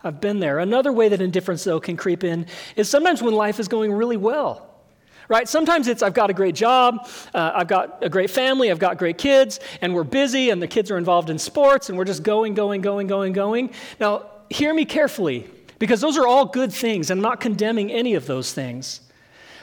I've 0.02 0.20
been 0.20 0.40
there. 0.40 0.58
Another 0.58 0.92
way 0.92 1.08
that 1.08 1.20
indifference, 1.20 1.64
though, 1.64 1.80
can 1.80 1.96
creep 1.96 2.24
in 2.24 2.46
is 2.76 2.88
sometimes 2.88 3.22
when 3.22 3.34
life 3.34 3.60
is 3.60 3.68
going 3.68 3.92
really 3.92 4.16
well. 4.16 4.69
Right? 5.30 5.48
Sometimes 5.48 5.86
it's 5.86 6.02
I've 6.02 6.12
got 6.12 6.28
a 6.28 6.34
great 6.34 6.56
job, 6.56 7.08
uh, 7.32 7.52
I've 7.54 7.68
got 7.68 8.02
a 8.02 8.08
great 8.08 8.30
family, 8.30 8.68
I've 8.68 8.80
got 8.80 8.98
great 8.98 9.16
kids, 9.16 9.60
and 9.80 9.94
we're 9.94 10.02
busy, 10.02 10.50
and 10.50 10.60
the 10.60 10.66
kids 10.66 10.90
are 10.90 10.98
involved 10.98 11.30
in 11.30 11.38
sports, 11.38 11.88
and 11.88 11.96
we're 11.96 12.04
just 12.04 12.24
going, 12.24 12.54
going, 12.54 12.80
going, 12.80 13.06
going, 13.06 13.32
going. 13.32 13.70
Now, 14.00 14.26
hear 14.50 14.74
me 14.74 14.84
carefully, 14.84 15.48
because 15.78 16.00
those 16.00 16.18
are 16.18 16.26
all 16.26 16.46
good 16.46 16.72
things. 16.72 17.12
And 17.12 17.18
I'm 17.18 17.22
not 17.22 17.38
condemning 17.38 17.92
any 17.92 18.14
of 18.14 18.26
those 18.26 18.52
things. 18.52 19.02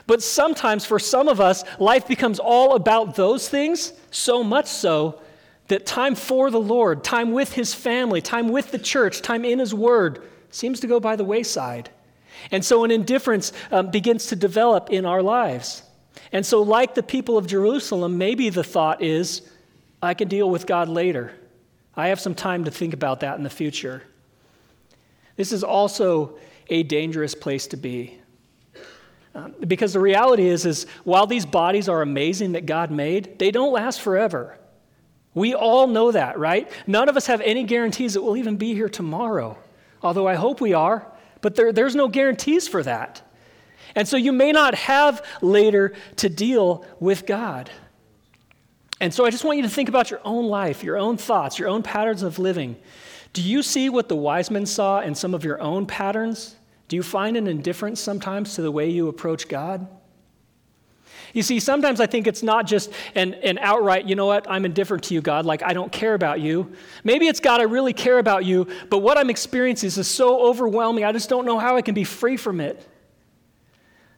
But 0.07 0.23
sometimes, 0.23 0.85
for 0.85 0.99
some 0.99 1.27
of 1.27 1.41
us, 1.41 1.65
life 1.79 2.07
becomes 2.07 2.39
all 2.39 2.75
about 2.75 3.15
those 3.15 3.49
things, 3.49 3.91
so 4.09 4.45
much 4.45 4.67
so 4.67 5.19
that 5.67 5.85
time 5.85 6.15
for 6.15 6.49
the 6.49 6.61
Lord, 6.61 7.03
time 7.03 7.33
with 7.33 7.51
His 7.51 7.73
family, 7.73 8.21
time 8.21 8.47
with 8.47 8.71
the 8.71 8.79
church, 8.79 9.21
time 9.21 9.43
in 9.43 9.59
His 9.59 9.73
Word 9.73 10.23
seems 10.49 10.79
to 10.79 10.87
go 10.87 11.01
by 11.01 11.17
the 11.17 11.25
wayside. 11.25 11.89
And 12.51 12.63
so 12.63 12.83
an 12.83 12.91
indifference 12.91 13.53
um, 13.71 13.91
begins 13.91 14.27
to 14.27 14.35
develop 14.35 14.89
in 14.89 15.05
our 15.05 15.21
lives. 15.21 15.83
And 16.31 16.45
so, 16.45 16.61
like 16.61 16.95
the 16.95 17.03
people 17.03 17.37
of 17.37 17.47
Jerusalem, 17.47 18.17
maybe 18.17 18.49
the 18.49 18.63
thought 18.63 19.01
is, 19.01 19.41
I 20.01 20.13
can 20.13 20.27
deal 20.27 20.49
with 20.49 20.65
God 20.65 20.89
later. 20.89 21.31
I 21.95 22.09
have 22.09 22.19
some 22.19 22.35
time 22.35 22.65
to 22.65 22.71
think 22.71 22.93
about 22.93 23.21
that 23.21 23.37
in 23.37 23.43
the 23.43 23.49
future. 23.49 24.03
This 25.35 25.51
is 25.51 25.63
also 25.63 26.37
a 26.69 26.83
dangerous 26.83 27.33
place 27.33 27.67
to 27.67 27.77
be. 27.77 28.19
Um, 29.33 29.53
because 29.67 29.93
the 29.93 29.99
reality 29.99 30.47
is, 30.47 30.65
is 30.65 30.87
while 31.03 31.27
these 31.27 31.45
bodies 31.45 31.87
are 31.87 32.01
amazing 32.01 32.53
that 32.53 32.65
God 32.65 32.91
made, 32.91 33.37
they 33.39 33.51
don't 33.51 33.71
last 33.71 34.01
forever. 34.01 34.57
We 35.33 35.53
all 35.53 35.85
know 35.85 36.11
that, 36.11 36.39
right? 36.39 36.69
None 36.87 37.09
of 37.09 37.15
us 37.15 37.27
have 37.27 37.41
any 37.41 37.63
guarantees 37.63 38.15
that 38.15 38.23
we'll 38.23 38.37
even 38.37 38.57
be 38.57 38.73
here 38.73 38.89
tomorrow, 38.89 39.57
although 40.01 40.27
I 40.27 40.33
hope 40.33 40.59
we 40.59 40.73
are, 40.73 41.05
but 41.41 41.55
there, 41.55 41.71
there's 41.71 41.95
no 41.95 42.07
guarantees 42.07 42.67
for 42.67 42.83
that. 42.83 43.21
And 43.95 44.07
so 44.07 44.17
you 44.17 44.31
may 44.31 44.51
not 44.51 44.75
have 44.75 45.25
later 45.41 45.93
to 46.17 46.29
deal 46.29 46.85
with 46.99 47.25
God. 47.25 47.69
And 48.99 49.13
so 49.13 49.25
I 49.25 49.29
just 49.29 49.43
want 49.43 49.57
you 49.57 49.63
to 49.63 49.69
think 49.69 49.89
about 49.89 50.09
your 50.11 50.21
own 50.23 50.47
life, 50.47 50.83
your 50.83 50.97
own 50.97 51.17
thoughts, 51.17 51.59
your 51.59 51.69
own 51.69 51.83
patterns 51.83 52.23
of 52.23 52.39
living. 52.39 52.75
Do 53.33 53.41
you 53.41 53.61
see 53.61 53.89
what 53.89 54.09
the 54.09 54.15
wise 54.15 54.49
men 54.49 54.65
saw 54.65 55.01
in 55.01 55.13
some 55.15 55.33
of 55.33 55.43
your 55.43 55.61
own 55.61 55.85
patterns? 55.85 56.55
Do 56.87 56.95
you 56.95 57.03
find 57.03 57.37
an 57.37 57.47
indifference 57.47 57.99
sometimes 57.99 58.55
to 58.55 58.61
the 58.61 58.71
way 58.71 58.89
you 58.89 59.07
approach 59.07 59.47
God? 59.47 59.87
You 61.33 61.43
see, 61.43 61.59
sometimes 61.59 61.99
I 61.99 62.05
think 62.05 62.27
it's 62.27 62.43
not 62.43 62.65
just 62.65 62.91
an, 63.15 63.33
an 63.35 63.57
outright, 63.59 64.05
you 64.05 64.15
know 64.15 64.25
what, 64.25 64.49
I'm 64.49 64.65
indifferent 64.65 65.03
to 65.05 65.13
you, 65.13 65.21
God, 65.21 65.45
like 65.45 65.63
I 65.63 65.73
don't 65.73 65.91
care 65.91 66.13
about 66.13 66.39
you. 66.39 66.71
Maybe 67.03 67.27
it's, 67.27 67.39
God, 67.39 67.59
I 67.59 67.65
really 67.65 67.93
care 67.93 68.19
about 68.19 68.45
you, 68.45 68.67
but 68.89 68.99
what 68.99 69.17
I'm 69.17 69.29
experiencing 69.29 69.87
is 69.87 70.07
so 70.07 70.41
overwhelming, 70.47 71.03
I 71.03 71.11
just 71.11 71.29
don't 71.29 71.45
know 71.45 71.59
how 71.59 71.75
I 71.75 71.81
can 71.81 71.95
be 71.95 72.03
free 72.03 72.37
from 72.37 72.59
it. 72.59 72.87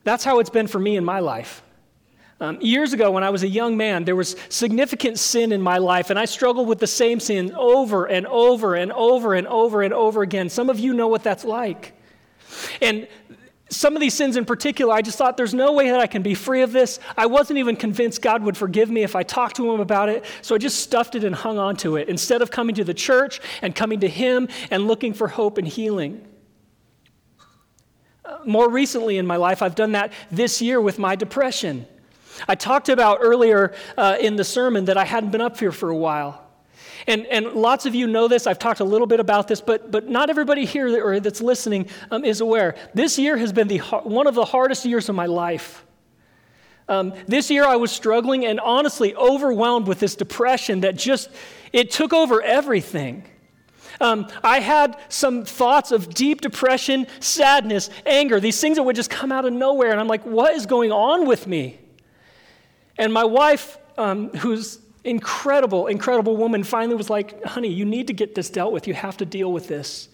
That's 0.04 0.24
how 0.24 0.40
it's 0.40 0.50
been 0.50 0.68
for 0.68 0.80
me 0.80 0.96
in 0.98 1.06
my 1.06 1.20
life. 1.20 1.62
Um, 2.42 2.58
years 2.62 2.94
ago, 2.94 3.12
when 3.12 3.24
I 3.24 3.32
was 3.32 3.44
a 3.44 3.50
young 3.50 3.76
man, 3.76 4.06
there 4.06 4.16
was 4.16 4.38
significant 4.48 5.20
sin 5.20 5.52
in 5.52 5.62
my 5.62 5.78
life, 5.78 6.10
and 6.10 6.18
I 6.18 6.24
struggled 6.24 6.70
with 6.70 6.80
the 6.80 6.88
same 6.88 7.20
sin 7.20 7.54
over 7.54 8.06
and 8.06 8.26
over 8.28 8.76
and 8.76 8.94
over 8.94 9.34
and 9.34 9.46
over 9.46 9.82
and 9.82 9.94
over 9.94 10.22
again. 10.22 10.48
Some 10.48 10.70
of 10.70 10.80
you 10.80 10.94
know 10.94 11.10
what 11.10 11.22
that's 11.22 11.44
like. 11.44 11.94
And 12.82 13.10
some 13.70 13.96
of 13.96 14.02
these 14.02 14.16
sins 14.16 14.36
in 14.36 14.46
particular, 14.46 14.94
I 14.94 15.02
just 15.02 15.18
thought 15.18 15.38
there's 15.38 15.54
no 15.54 15.74
way 15.74 15.92
that 15.92 16.00
I 16.00 16.08
can 16.08 16.24
be 16.24 16.34
free 16.34 16.62
of 16.62 16.72
this. 16.72 17.00
I 17.16 17.28
wasn't 17.28 17.60
even 17.60 17.76
convinced 17.76 18.22
God 18.22 18.44
would 18.44 18.58
forgive 18.58 18.90
me 18.90 19.04
if 19.04 19.16
I 19.16 19.24
talked 19.24 19.56
to 19.58 19.72
Him 19.72 19.80
about 19.80 20.10
it, 20.10 20.26
so 20.42 20.56
I 20.56 20.58
just 20.58 20.80
stuffed 20.80 21.16
it 21.16 21.24
and 21.24 21.36
hung 21.36 21.60
on 21.60 21.76
to 21.78 21.96
it 21.96 22.10
instead 22.10 22.42
of 22.42 22.50
coming 22.50 22.76
to 22.76 22.84
the 22.84 22.96
church 22.96 23.40
and 23.62 23.76
coming 23.76 24.00
to 24.00 24.10
Him 24.10 24.48
and 24.72 24.88
looking 24.88 25.14
for 25.14 25.28
hope 25.28 25.60
and 25.60 25.68
healing. 25.68 26.28
Uh, 28.26 28.40
more 28.46 28.70
recently 28.70 29.18
in 29.18 29.28
my 29.28 29.36
life, 29.36 29.62
I've 29.62 29.76
done 29.76 29.92
that 29.92 30.14
this 30.32 30.62
year 30.62 30.82
with 30.82 30.98
my 30.98 31.16
depression. 31.16 31.86
I 32.48 32.56
talked 32.56 32.90
about 32.90 33.20
earlier 33.22 33.74
uh, 33.98 34.18
in 34.20 34.36
the 34.36 34.44
sermon 34.44 34.86
that 34.86 34.98
I 34.98 35.06
hadn't 35.06 35.30
been 35.30 35.42
up 35.42 35.60
here 35.60 35.72
for 35.72 35.90
a 35.90 35.98
while. 35.98 36.49
And, 37.10 37.26
and 37.26 37.54
lots 37.54 37.88
of 37.88 37.96
you 37.96 38.06
know 38.06 38.28
this. 38.28 38.46
I've 38.46 38.60
talked 38.60 38.82
a 38.82 38.84
little 38.86 39.08
bit 39.08 39.20
about 39.20 39.48
this, 39.48 39.62
but, 39.62 39.90
but 39.90 40.08
not 40.08 40.30
everybody 40.30 40.64
here 40.64 40.92
that, 40.92 41.02
or 41.02 41.20
that's 41.20 41.42
listening 41.42 41.90
um, 42.12 42.24
is 42.24 42.40
aware. 42.40 42.76
This 42.94 43.18
year 43.18 43.36
has 43.36 43.52
been 43.52 43.68
the, 43.68 43.80
one 43.80 44.28
of 44.28 44.36
the 44.36 44.46
hardest 44.46 44.86
years 44.86 45.10
of 45.10 45.16
my 45.16 45.26
life. 45.26 45.84
Um, 46.88 47.14
this 47.28 47.50
year 47.50 47.66
I 47.66 47.78
was 47.78 47.92
struggling 47.92 48.46
and 48.46 48.60
honestly 48.60 49.16
overwhelmed 49.16 49.88
with 49.88 50.00
this 50.00 50.16
depression 50.16 50.82
that 50.82 50.98
just, 50.98 51.32
it 51.74 51.90
took 51.90 52.14
over 52.14 52.44
everything. 52.44 53.26
Um, 54.00 54.28
I 54.44 54.60
had 54.60 54.96
some 55.10 55.46
thoughts 55.46 55.92
of 55.92 56.14
deep 56.14 56.42
depression, 56.42 57.08
sadness, 57.20 57.90
anger, 58.06 58.40
these 58.40 58.62
things 58.62 58.78
that 58.78 58.84
would 58.84 58.96
just 58.96 59.10
come 59.10 59.32
out 59.32 59.46
of 59.46 59.54
nowhere. 59.54 59.90
And 59.90 60.00
I'm 60.00 60.08
like, 60.08 60.28
what 60.28 60.54
is 60.54 60.68
going 60.68 60.92
on 60.92 61.26
with 61.26 61.48
me? 61.48 61.80
And 63.00 63.12
my 63.12 63.24
wife, 63.24 63.80
um, 63.98 64.30
who's 64.30 64.78
incredible, 65.10 65.88
incredible 65.88 66.38
woman 66.38 66.64
finally 66.64 66.96
was 66.96 67.10
like, 67.10 67.44
honey, 67.44 67.70
you 67.70 67.86
need 67.86 68.08
to 68.08 68.14
get 68.14 68.36
this 68.36 68.50
dealt 68.50 68.72
with. 68.72 68.88
You 68.88 68.94
have 68.94 69.18
to 69.18 69.26
deal 69.26 69.52
with 69.52 69.68
this. 69.68 70.10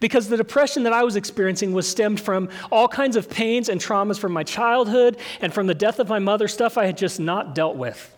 Because 0.00 0.28
the 0.28 0.36
depression 0.36 0.84
that 0.84 0.92
I 0.92 1.04
was 1.04 1.16
experiencing 1.16 1.72
was 1.72 1.86
stemmed 1.88 2.20
from 2.20 2.48
all 2.72 2.88
kinds 2.88 3.16
of 3.16 3.28
pains 3.28 3.68
and 3.68 3.80
traumas 3.80 4.18
from 4.18 4.32
my 4.32 4.42
childhood 4.42 5.18
and 5.40 5.52
from 5.52 5.66
the 5.66 5.74
death 5.74 5.98
of 5.98 6.08
my 6.08 6.18
mother, 6.18 6.48
stuff 6.48 6.78
I 6.78 6.86
had 6.86 6.96
just 6.96 7.20
not 7.20 7.54
dealt 7.54 7.76
with. 7.76 8.16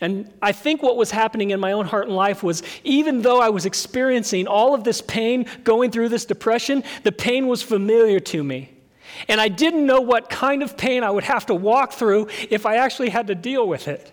And 0.00 0.32
I 0.40 0.52
think 0.52 0.82
what 0.82 0.96
was 0.96 1.10
happening 1.10 1.50
in 1.50 1.60
my 1.60 1.72
own 1.72 1.84
heart 1.84 2.06
and 2.06 2.16
life 2.16 2.42
was 2.42 2.62
even 2.84 3.20
though 3.20 3.40
I 3.40 3.50
was 3.50 3.66
experiencing 3.66 4.46
all 4.46 4.74
of 4.74 4.84
this 4.84 5.02
pain, 5.02 5.46
going 5.62 5.90
through 5.90 6.08
this 6.08 6.24
depression, 6.24 6.84
the 7.02 7.12
pain 7.12 7.48
was 7.48 7.62
familiar 7.62 8.18
to 8.20 8.42
me. 8.42 8.70
And 9.28 9.40
I 9.40 9.48
didn't 9.48 9.84
know 9.84 10.00
what 10.00 10.30
kind 10.30 10.62
of 10.62 10.76
pain 10.76 11.04
I 11.04 11.10
would 11.10 11.24
have 11.24 11.46
to 11.46 11.54
walk 11.54 11.92
through 11.92 12.28
if 12.48 12.64
I 12.64 12.76
actually 12.76 13.10
had 13.10 13.26
to 13.26 13.34
deal 13.34 13.68
with 13.68 13.88
it. 13.88 14.12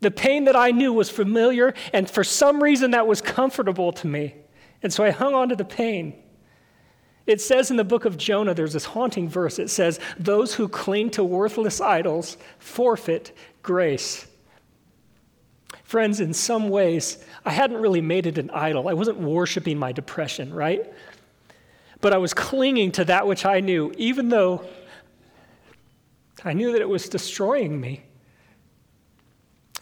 The 0.00 0.10
pain 0.10 0.44
that 0.44 0.56
I 0.56 0.70
knew 0.70 0.92
was 0.92 1.10
familiar, 1.10 1.74
and 1.92 2.08
for 2.08 2.24
some 2.24 2.62
reason 2.62 2.92
that 2.92 3.06
was 3.06 3.20
comfortable 3.20 3.92
to 3.92 4.06
me. 4.06 4.34
And 4.82 4.92
so 4.92 5.04
I 5.04 5.10
hung 5.10 5.34
on 5.34 5.50
to 5.50 5.56
the 5.56 5.64
pain. 5.64 6.14
It 7.26 7.40
says 7.40 7.70
in 7.70 7.76
the 7.76 7.84
book 7.84 8.06
of 8.06 8.16
Jonah, 8.16 8.54
there's 8.54 8.72
this 8.72 8.86
haunting 8.86 9.28
verse. 9.28 9.58
It 9.58 9.68
says, 9.68 10.00
Those 10.18 10.54
who 10.54 10.68
cling 10.68 11.10
to 11.10 11.22
worthless 11.22 11.80
idols 11.80 12.38
forfeit 12.58 13.36
grace. 13.62 14.26
Friends, 15.84 16.20
in 16.20 16.32
some 16.32 16.70
ways, 16.70 17.22
I 17.44 17.50
hadn't 17.50 17.78
really 17.78 18.00
made 18.00 18.26
it 18.26 18.38
an 18.38 18.50
idol. 18.50 18.88
I 18.88 18.94
wasn't 18.94 19.18
worshiping 19.18 19.78
my 19.78 19.92
depression, 19.92 20.52
right? 20.52 20.90
But 22.00 22.14
I 22.14 22.18
was 22.18 22.32
clinging 22.32 22.92
to 22.92 23.04
that 23.04 23.26
which 23.26 23.44
I 23.44 23.60
knew, 23.60 23.92
even 23.98 24.28
though 24.30 24.64
I 26.44 26.54
knew 26.54 26.72
that 26.72 26.80
it 26.80 26.88
was 26.88 27.08
destroying 27.08 27.78
me. 27.78 28.02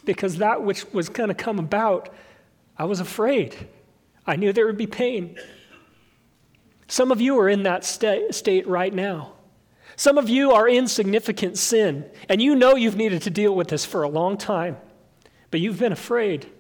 Because 0.09 0.39
that 0.39 0.63
which 0.63 0.91
was 0.95 1.11
going 1.11 1.29
to 1.29 1.35
come 1.35 1.59
about, 1.59 2.09
I 2.79 2.87
was 2.87 2.99
afraid. 2.99 3.55
I 4.27 4.37
knew 4.37 4.55
there 4.55 4.65
would 4.65 4.79
be 4.79 4.87
pain. 4.87 5.39
Some 6.87 7.13
of 7.13 7.21
you 7.21 7.39
are 7.39 7.47
in 7.51 7.65
that 7.65 7.85
sta- 7.85 8.31
state 8.31 8.67
right 8.67 8.95
now. 8.95 9.35
Some 9.97 10.17
of 10.17 10.31
you 10.31 10.53
are 10.53 10.67
in 10.67 10.89
significant 10.89 11.59
sin, 11.59 12.07
and 12.31 12.41
you 12.41 12.57
know 12.57 12.75
you've 12.75 12.97
needed 12.97 13.21
to 13.21 13.31
deal 13.31 13.55
with 13.55 13.69
this 13.69 13.85
for 13.85 14.03
a 14.03 14.09
long 14.09 14.39
time, 14.39 14.79
but 15.51 15.61
you've 15.61 15.79
been 15.79 15.93
afraid. 15.93 16.51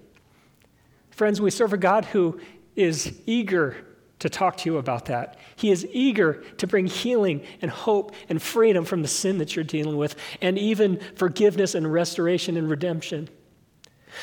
Friends, 1.10 1.40
we 1.40 1.50
serve 1.50 1.72
a 1.72 1.78
God 1.78 2.04
who 2.04 2.38
is 2.76 3.18
eager 3.24 3.76
to 4.18 4.28
talk 4.28 4.58
to 4.58 4.68
you 4.68 4.76
about 4.76 5.06
that. 5.06 5.38
He 5.56 5.70
is 5.70 5.86
eager 5.90 6.44
to 6.58 6.66
bring 6.66 6.86
healing 6.86 7.46
and 7.62 7.70
hope 7.70 8.14
and 8.28 8.42
freedom 8.42 8.84
from 8.84 9.00
the 9.00 9.08
sin 9.08 9.38
that 9.38 9.56
you're 9.56 9.64
dealing 9.64 9.96
with, 9.96 10.16
and 10.42 10.58
even 10.58 11.00
forgiveness 11.14 11.74
and 11.74 11.90
restoration 11.90 12.58
and 12.58 12.68
redemption. 12.68 13.30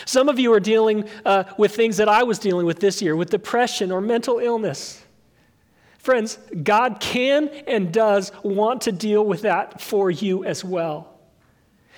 Some 0.05 0.29
of 0.29 0.39
you 0.39 0.53
are 0.53 0.59
dealing 0.59 1.09
uh, 1.25 1.45
with 1.57 1.75
things 1.75 1.97
that 1.97 2.09
I 2.09 2.23
was 2.23 2.39
dealing 2.39 2.65
with 2.65 2.79
this 2.79 3.01
year, 3.01 3.15
with 3.15 3.29
depression 3.29 3.91
or 3.91 4.01
mental 4.01 4.39
illness. 4.39 5.03
Friends, 5.97 6.37
God 6.63 6.99
can 6.99 7.49
and 7.67 7.91
does 7.91 8.31
want 8.43 8.81
to 8.81 8.91
deal 8.91 9.25
with 9.25 9.41
that 9.41 9.81
for 9.81 10.11
you 10.11 10.45
as 10.45 10.63
well. 10.63 11.15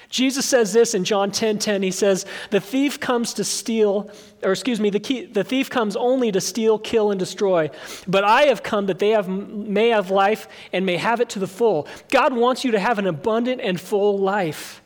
Jesus 0.10 0.46
says 0.46 0.72
this 0.72 0.94
in 0.94 1.04
John 1.04 1.32
10:10. 1.32 1.34
10, 1.34 1.58
10, 1.60 1.84
he 1.84 1.92
says, 1.92 2.26
"The 2.50 2.62
thief 2.62 3.00
comes 3.00 3.34
to 3.34 3.44
steal, 3.44 4.10
or 4.42 4.52
excuse 4.52 4.80
me, 4.80 4.90
the, 4.90 5.00
key, 5.00 5.26
the 5.26 5.44
thief 5.44 5.70
comes 5.70 5.96
only 5.96 6.32
to 6.32 6.40
steal, 6.40 6.80
kill, 6.80 7.12
and 7.12 7.20
destroy. 7.20 7.70
But 8.08 8.24
I 8.24 8.44
have 8.44 8.64
come 8.64 8.86
that 8.86 9.00
they 9.00 9.10
have, 9.10 9.28
may 9.28 9.90
have 9.90 10.10
life 10.10 10.48
and 10.72 10.86
may 10.86 10.96
have 10.98 11.20
it 11.20 11.30
to 11.30 11.40
the 11.40 11.48
full." 11.48 11.88
God 12.10 12.34
wants 12.34 12.64
you 12.64 12.72
to 12.72 12.80
have 12.80 13.00
an 13.00 13.08
abundant 13.08 13.60
and 13.62 13.80
full 13.80 14.18
life. 14.18 14.82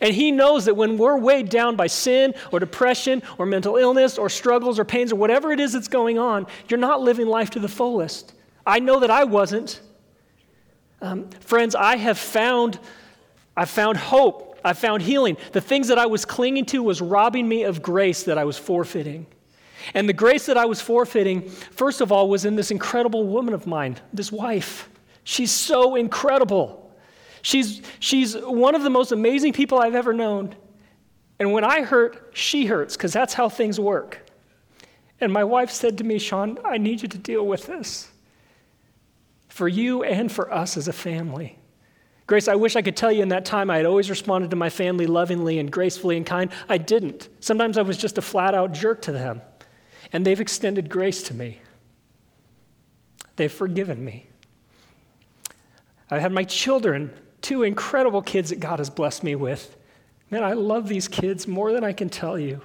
And 0.00 0.14
he 0.14 0.32
knows 0.32 0.64
that 0.64 0.74
when 0.74 0.98
we're 0.98 1.16
weighed 1.16 1.48
down 1.48 1.76
by 1.76 1.86
sin 1.86 2.34
or 2.52 2.58
depression 2.58 3.22
or 3.38 3.46
mental 3.46 3.76
illness 3.76 4.18
or 4.18 4.28
struggles 4.28 4.78
or 4.78 4.84
pains 4.84 5.12
or 5.12 5.16
whatever 5.16 5.52
it 5.52 5.60
is 5.60 5.72
that's 5.72 5.88
going 5.88 6.18
on, 6.18 6.46
you're 6.68 6.78
not 6.78 7.00
living 7.00 7.26
life 7.26 7.50
to 7.50 7.60
the 7.60 7.68
fullest. 7.68 8.34
I 8.66 8.80
know 8.80 9.00
that 9.00 9.10
I 9.10 9.24
wasn't. 9.24 9.80
Um, 11.00 11.30
friends, 11.40 11.74
I 11.74 11.96
have 11.96 12.18
found, 12.18 12.78
I 13.56 13.64
found 13.64 13.96
hope. 13.98 14.58
I 14.64 14.72
found 14.72 15.02
healing. 15.02 15.36
The 15.52 15.60
things 15.60 15.88
that 15.88 15.98
I 15.98 16.06
was 16.06 16.24
clinging 16.24 16.66
to 16.66 16.82
was 16.82 17.00
robbing 17.00 17.48
me 17.48 17.62
of 17.62 17.80
grace 17.80 18.24
that 18.24 18.36
I 18.36 18.44
was 18.44 18.58
forfeiting. 18.58 19.26
And 19.94 20.08
the 20.08 20.12
grace 20.12 20.46
that 20.46 20.56
I 20.56 20.66
was 20.66 20.80
forfeiting, 20.80 21.48
first 21.48 22.00
of 22.00 22.10
all, 22.10 22.28
was 22.28 22.44
in 22.44 22.56
this 22.56 22.70
incredible 22.70 23.26
woman 23.26 23.54
of 23.54 23.66
mine, 23.66 23.96
this 24.12 24.32
wife. 24.32 24.90
She's 25.22 25.52
so 25.52 25.94
incredible. 25.94 26.87
She's, 27.48 27.80
she's 27.98 28.36
one 28.36 28.74
of 28.74 28.82
the 28.82 28.90
most 28.90 29.10
amazing 29.10 29.54
people 29.54 29.78
I've 29.78 29.94
ever 29.94 30.12
known. 30.12 30.54
And 31.38 31.50
when 31.50 31.64
I 31.64 31.80
hurt, 31.80 32.32
she 32.34 32.66
hurts, 32.66 32.94
because 32.94 33.10
that's 33.10 33.32
how 33.32 33.48
things 33.48 33.80
work. 33.80 34.28
And 35.18 35.32
my 35.32 35.44
wife 35.44 35.70
said 35.70 35.96
to 35.96 36.04
me, 36.04 36.18
Sean, 36.18 36.58
I 36.62 36.76
need 36.76 37.00
you 37.00 37.08
to 37.08 37.16
deal 37.16 37.46
with 37.46 37.64
this 37.64 38.10
for 39.48 39.66
you 39.66 40.02
and 40.02 40.30
for 40.30 40.52
us 40.52 40.76
as 40.76 40.88
a 40.88 40.92
family. 40.92 41.58
Grace, 42.26 42.48
I 42.48 42.54
wish 42.54 42.76
I 42.76 42.82
could 42.82 42.98
tell 42.98 43.10
you 43.10 43.22
in 43.22 43.30
that 43.30 43.46
time 43.46 43.70
I 43.70 43.78
had 43.78 43.86
always 43.86 44.10
responded 44.10 44.50
to 44.50 44.56
my 44.56 44.68
family 44.68 45.06
lovingly 45.06 45.58
and 45.58 45.72
gracefully 45.72 46.18
and 46.18 46.26
kind. 46.26 46.50
I 46.68 46.76
didn't. 46.76 47.30
Sometimes 47.40 47.78
I 47.78 47.82
was 47.82 47.96
just 47.96 48.18
a 48.18 48.22
flat 48.22 48.54
out 48.54 48.72
jerk 48.72 49.00
to 49.02 49.12
them. 49.12 49.40
And 50.12 50.26
they've 50.26 50.38
extended 50.38 50.90
grace 50.90 51.22
to 51.22 51.34
me, 51.34 51.62
they've 53.36 53.50
forgiven 53.50 54.04
me. 54.04 54.26
I've 56.10 56.20
had 56.20 56.32
my 56.32 56.44
children, 56.44 57.10
two 57.42 57.62
incredible 57.62 58.22
kids 58.22 58.50
that 58.50 58.60
God 58.60 58.78
has 58.78 58.90
blessed 58.90 59.22
me 59.22 59.34
with. 59.34 59.76
Man, 60.30 60.44
I 60.44 60.52
love 60.52 60.88
these 60.88 61.08
kids 61.08 61.46
more 61.46 61.72
than 61.72 61.84
I 61.84 61.92
can 61.92 62.08
tell 62.08 62.38
you. 62.38 62.60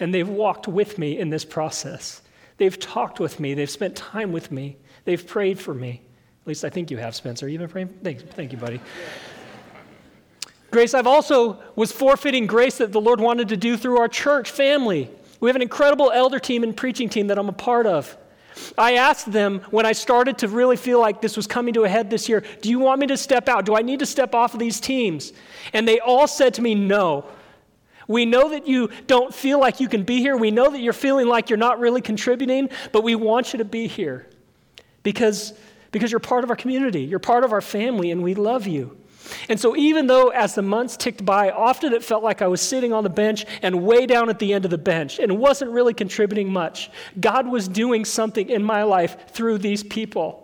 And 0.00 0.14
they've 0.14 0.28
walked 0.28 0.68
with 0.68 0.98
me 0.98 1.18
in 1.18 1.30
this 1.30 1.44
process. 1.44 2.22
They've 2.56 2.78
talked 2.78 3.18
with 3.20 3.40
me, 3.40 3.54
they've 3.54 3.70
spent 3.70 3.96
time 3.96 4.32
with 4.32 4.52
me, 4.52 4.76
they've 5.04 5.26
prayed 5.26 5.58
for 5.58 5.74
me. 5.74 6.02
At 6.42 6.48
least 6.48 6.64
I 6.64 6.70
think 6.70 6.90
you 6.90 6.98
have, 6.98 7.14
Spencer. 7.14 7.48
You've 7.48 7.60
been 7.60 7.70
praying? 7.70 7.88
Thank, 8.02 8.20
thank 8.30 8.52
you, 8.52 8.58
buddy. 8.58 8.80
Grace, 10.70 10.92
I've 10.92 11.06
also 11.06 11.58
was 11.74 11.90
forfeiting 11.90 12.46
grace 12.46 12.78
that 12.78 12.92
the 12.92 13.00
Lord 13.00 13.20
wanted 13.20 13.48
to 13.48 13.56
do 13.56 13.76
through 13.76 13.98
our 13.98 14.08
church 14.08 14.50
family. 14.50 15.10
We 15.40 15.48
have 15.48 15.56
an 15.56 15.62
incredible 15.62 16.10
elder 16.10 16.38
team 16.38 16.62
and 16.62 16.76
preaching 16.76 17.08
team 17.08 17.28
that 17.28 17.38
I'm 17.38 17.48
a 17.48 17.52
part 17.52 17.86
of. 17.86 18.16
I 18.78 18.94
asked 18.94 19.30
them 19.30 19.60
when 19.70 19.86
I 19.86 19.92
started 19.92 20.38
to 20.38 20.48
really 20.48 20.76
feel 20.76 21.00
like 21.00 21.20
this 21.20 21.36
was 21.36 21.46
coming 21.46 21.74
to 21.74 21.84
a 21.84 21.88
head 21.88 22.10
this 22.10 22.28
year, 22.28 22.44
do 22.62 22.70
you 22.70 22.78
want 22.78 23.00
me 23.00 23.06
to 23.08 23.16
step 23.16 23.48
out? 23.48 23.64
Do 23.64 23.76
I 23.76 23.82
need 23.82 23.98
to 24.00 24.06
step 24.06 24.34
off 24.34 24.54
of 24.54 24.60
these 24.60 24.80
teams? 24.80 25.32
And 25.72 25.86
they 25.88 26.00
all 26.00 26.26
said 26.26 26.54
to 26.54 26.62
me, 26.62 26.74
no. 26.74 27.24
We 28.06 28.26
know 28.26 28.50
that 28.50 28.66
you 28.66 28.90
don't 29.06 29.34
feel 29.34 29.58
like 29.58 29.80
you 29.80 29.88
can 29.88 30.02
be 30.02 30.18
here. 30.18 30.36
We 30.36 30.50
know 30.50 30.70
that 30.70 30.80
you're 30.80 30.92
feeling 30.92 31.26
like 31.26 31.48
you're 31.48 31.56
not 31.56 31.80
really 31.80 32.02
contributing, 32.02 32.68
but 32.92 33.02
we 33.02 33.14
want 33.14 33.52
you 33.52 33.58
to 33.58 33.64
be 33.64 33.86
here 33.86 34.28
because 35.02 35.54
because 35.94 36.10
you're 36.10 36.18
part 36.18 36.42
of 36.42 36.50
our 36.50 36.56
community, 36.56 37.02
you're 37.02 37.20
part 37.20 37.44
of 37.44 37.52
our 37.52 37.60
family, 37.60 38.10
and 38.10 38.20
we 38.20 38.34
love 38.34 38.66
you. 38.66 38.98
And 39.48 39.58
so, 39.58 39.76
even 39.76 40.06
though 40.06 40.28
as 40.28 40.54
the 40.54 40.62
months 40.62 40.96
ticked 40.96 41.24
by, 41.24 41.50
often 41.50 41.92
it 41.92 42.04
felt 42.04 42.22
like 42.22 42.42
I 42.42 42.48
was 42.48 42.60
sitting 42.60 42.92
on 42.92 43.04
the 43.04 43.10
bench 43.10 43.46
and 43.62 43.84
way 43.84 44.06
down 44.06 44.28
at 44.28 44.38
the 44.38 44.52
end 44.52 44.64
of 44.64 44.70
the 44.70 44.78
bench 44.78 45.18
and 45.18 45.38
wasn't 45.38 45.70
really 45.70 45.94
contributing 45.94 46.52
much, 46.52 46.90
God 47.20 47.46
was 47.46 47.68
doing 47.68 48.04
something 48.04 48.48
in 48.48 48.62
my 48.62 48.82
life 48.82 49.28
through 49.30 49.58
these 49.58 49.82
people. 49.82 50.40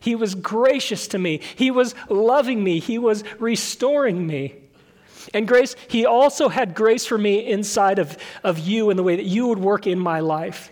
He 0.00 0.14
was 0.14 0.34
gracious 0.34 1.08
to 1.08 1.18
me, 1.18 1.40
He 1.56 1.70
was 1.70 1.94
loving 2.08 2.62
me, 2.62 2.80
He 2.80 2.98
was 2.98 3.24
restoring 3.38 4.26
me. 4.26 4.56
And 5.32 5.48
grace, 5.48 5.76
He 5.88 6.04
also 6.04 6.48
had 6.48 6.74
grace 6.74 7.06
for 7.06 7.16
me 7.16 7.46
inside 7.46 7.98
of, 7.98 8.16
of 8.42 8.58
you 8.58 8.90
in 8.90 8.96
the 8.96 9.02
way 9.02 9.16
that 9.16 9.24
you 9.24 9.46
would 9.46 9.58
work 9.58 9.86
in 9.86 9.98
my 9.98 10.20
life. 10.20 10.70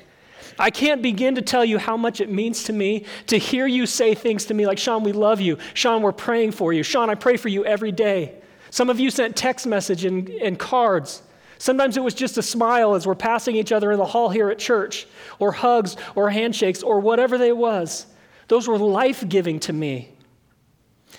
I 0.58 0.70
can't 0.70 1.02
begin 1.02 1.34
to 1.34 1.42
tell 1.42 1.64
you 1.64 1.78
how 1.78 1.96
much 1.96 2.20
it 2.20 2.30
means 2.30 2.64
to 2.64 2.72
me 2.72 3.04
to 3.26 3.38
hear 3.38 3.66
you 3.66 3.86
say 3.86 4.14
things 4.14 4.44
to 4.46 4.54
me 4.54 4.66
like, 4.66 4.78
Sean, 4.78 5.02
we 5.02 5.12
love 5.12 5.40
you. 5.40 5.58
Sean, 5.74 6.02
we're 6.02 6.12
praying 6.12 6.52
for 6.52 6.72
you. 6.72 6.82
Sean, 6.82 7.10
I 7.10 7.14
pray 7.14 7.36
for 7.36 7.48
you 7.48 7.64
every 7.64 7.92
day. 7.92 8.34
Some 8.70 8.88
of 8.88 8.98
you 8.98 9.10
sent 9.10 9.36
text 9.36 9.66
message 9.66 10.04
and, 10.04 10.28
and 10.28 10.58
cards. 10.58 11.22
Sometimes 11.58 11.96
it 11.96 12.02
was 12.02 12.14
just 12.14 12.38
a 12.38 12.42
smile 12.42 12.94
as 12.94 13.06
we're 13.06 13.14
passing 13.14 13.54
each 13.54 13.70
other 13.70 13.92
in 13.92 13.98
the 13.98 14.04
hall 14.06 14.28
here 14.30 14.50
at 14.50 14.58
church, 14.58 15.06
or 15.38 15.52
hugs, 15.52 15.96
or 16.14 16.30
handshakes, 16.30 16.82
or 16.82 16.98
whatever 16.98 17.38
they 17.38 17.52
was. 17.52 18.06
Those 18.48 18.66
were 18.66 18.78
life 18.78 19.28
giving 19.28 19.60
to 19.60 19.72
me. 19.72 20.10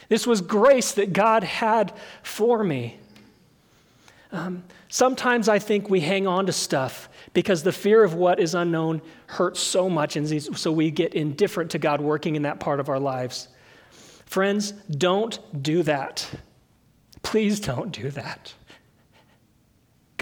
This 0.09 0.27
was 0.27 0.41
grace 0.41 0.93
that 0.93 1.13
God 1.13 1.43
had 1.43 1.93
for 2.23 2.63
me. 2.63 2.97
Um, 4.31 4.63
sometimes 4.93 5.49
I 5.49 5.57
think 5.57 5.89
we 5.89 6.01
hang 6.01 6.27
on 6.27 6.45
to 6.45 6.51
stuff 6.53 7.09
because 7.33 7.63
the 7.63 7.71
fear 7.71 8.03
of 8.03 8.13
what 8.13 8.39
is 8.39 8.53
unknown 8.53 9.01
hurts 9.25 9.59
so 9.59 9.89
much, 9.89 10.15
and 10.15 10.55
so 10.55 10.71
we 10.71 10.91
get 10.91 11.15
indifferent 11.15 11.71
to 11.71 11.79
God 11.79 11.99
working 11.99 12.35
in 12.35 12.43
that 12.43 12.59
part 12.59 12.79
of 12.79 12.89
our 12.89 12.99
lives. 12.99 13.47
Friends, 14.27 14.71
don't 14.71 15.39
do 15.63 15.81
that. 15.81 16.29
Please 17.23 17.59
don't 17.59 17.91
do 17.91 18.11
that. 18.11 18.53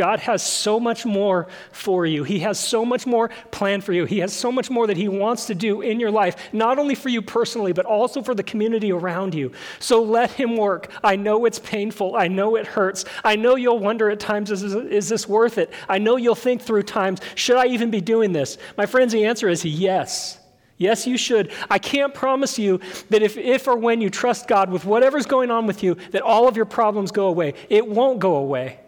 God 0.02 0.20
has 0.22 0.42
so 0.42 0.80
much 0.80 1.06
more 1.06 1.46
for 1.72 2.08
you. 2.08 2.24
He 2.24 2.40
has 2.40 2.60
so 2.60 2.84
much 2.84 3.06
more 3.06 3.30
planned 3.52 3.84
for 3.84 3.94
you. 3.94 4.06
He 4.06 4.18
has 4.22 4.34
so 4.34 4.52
much 4.52 4.72
more 4.72 4.88
that 4.88 4.98
He 4.98 5.08
wants 5.08 5.46
to 5.46 5.54
do 5.54 5.82
in 5.82 6.00
your 6.00 6.10
life, 6.10 6.36
not 6.52 6.80
only 6.80 6.96
for 6.96 7.10
you 7.10 7.22
personally, 7.22 7.72
but 7.72 7.86
also 7.86 8.24
for 8.24 8.34
the 8.34 8.42
community 8.42 8.92
around 8.92 9.36
you. 9.36 9.52
So 9.78 10.02
let 10.02 10.32
Him 10.32 10.58
work. 10.58 10.92
I 11.04 11.18
know 11.18 11.46
it's 11.46 11.60
painful. 11.60 12.16
I 12.16 12.30
know 12.30 12.56
it 12.56 12.66
hurts. 12.66 13.06
I 13.24 13.36
know 13.36 13.56
you'll 13.56 13.78
wonder 13.78 14.10
at 14.10 14.20
times, 14.20 14.50
is, 14.50 14.64
is 14.64 15.08
this 15.08 15.30
worth 15.30 15.60
it? 15.60 15.72
I 15.88 16.00
know 16.00 16.16
you'll 16.16 16.34
think 16.34 16.64
through 16.64 16.82
times, 16.82 17.20
should 17.36 17.58
I 17.58 17.68
even 17.68 17.92
be 17.92 18.02
doing 18.02 18.32
this? 18.32 18.58
My 18.78 18.88
friends, 18.88 19.14
the 19.14 19.26
answer 19.26 19.50
is 19.50 19.64
yes. 19.64 20.40
Yes, 20.78 21.06
you 21.06 21.16
should. 21.16 21.52
I 21.70 21.78
can't 21.78 22.12
promise 22.12 22.58
you 22.58 22.80
that 23.12 23.22
if, 23.22 23.38
if 23.38 23.68
or 23.68 23.76
when 23.76 24.02
you 24.02 24.10
trust 24.10 24.48
God 24.48 24.72
with 24.72 24.84
whatever's 24.84 25.28
going 25.28 25.52
on 25.52 25.68
with 25.68 25.84
you, 25.84 25.94
that 26.10 26.24
all 26.24 26.48
of 26.48 26.56
your 26.56 26.66
problems 26.66 27.12
go 27.12 27.28
away. 27.28 27.54
It 27.70 27.88
won't 27.88 28.18
go 28.18 28.38
away. 28.38 28.80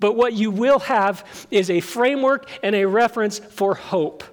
But 0.00 0.14
what 0.14 0.32
you 0.32 0.50
will 0.50 0.78
have 0.80 1.46
is 1.50 1.70
a 1.70 1.80
framework 1.80 2.48
and 2.62 2.74
a 2.74 2.86
reference 2.86 3.38
for 3.38 3.74
hope. 3.74 4.24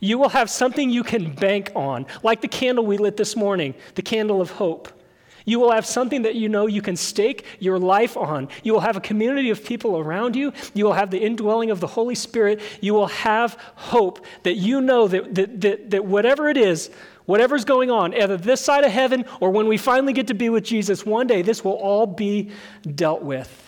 You 0.00 0.18
will 0.18 0.28
have 0.28 0.50
something 0.50 0.90
you 0.90 1.02
can 1.02 1.32
bank 1.32 1.72
on, 1.74 2.06
like 2.22 2.40
the 2.40 2.48
candle 2.48 2.86
we 2.86 2.98
lit 2.98 3.16
this 3.16 3.34
morning, 3.34 3.74
the 3.94 4.02
candle 4.02 4.40
of 4.40 4.50
hope. 4.50 4.92
You 5.44 5.58
will 5.58 5.72
have 5.72 5.86
something 5.86 6.22
that 6.22 6.34
you 6.34 6.50
know 6.50 6.66
you 6.66 6.82
can 6.82 6.94
stake 6.94 7.46
your 7.58 7.78
life 7.78 8.18
on. 8.18 8.48
You 8.62 8.74
will 8.74 8.80
have 8.80 8.98
a 8.98 9.00
community 9.00 9.48
of 9.48 9.64
people 9.64 9.96
around 9.96 10.36
you. 10.36 10.52
You 10.74 10.84
will 10.84 10.92
have 10.92 11.10
the 11.10 11.18
indwelling 11.18 11.70
of 11.70 11.80
the 11.80 11.86
Holy 11.86 12.14
Spirit. 12.14 12.60
You 12.82 12.92
will 12.92 13.06
have 13.06 13.54
hope 13.74 14.26
that 14.42 14.56
you 14.56 14.82
know 14.82 15.08
that, 15.08 15.34
that, 15.34 15.60
that, 15.62 15.90
that 15.90 16.04
whatever 16.04 16.50
it 16.50 16.58
is, 16.58 16.90
whatever's 17.24 17.64
going 17.64 17.90
on, 17.90 18.12
either 18.12 18.36
this 18.36 18.60
side 18.60 18.84
of 18.84 18.92
heaven 18.92 19.24
or 19.40 19.50
when 19.50 19.68
we 19.68 19.78
finally 19.78 20.12
get 20.12 20.26
to 20.26 20.34
be 20.34 20.50
with 20.50 20.64
Jesus, 20.64 21.06
one 21.06 21.26
day 21.26 21.40
this 21.40 21.64
will 21.64 21.72
all 21.72 22.06
be 22.06 22.50
dealt 22.94 23.22
with. 23.22 23.67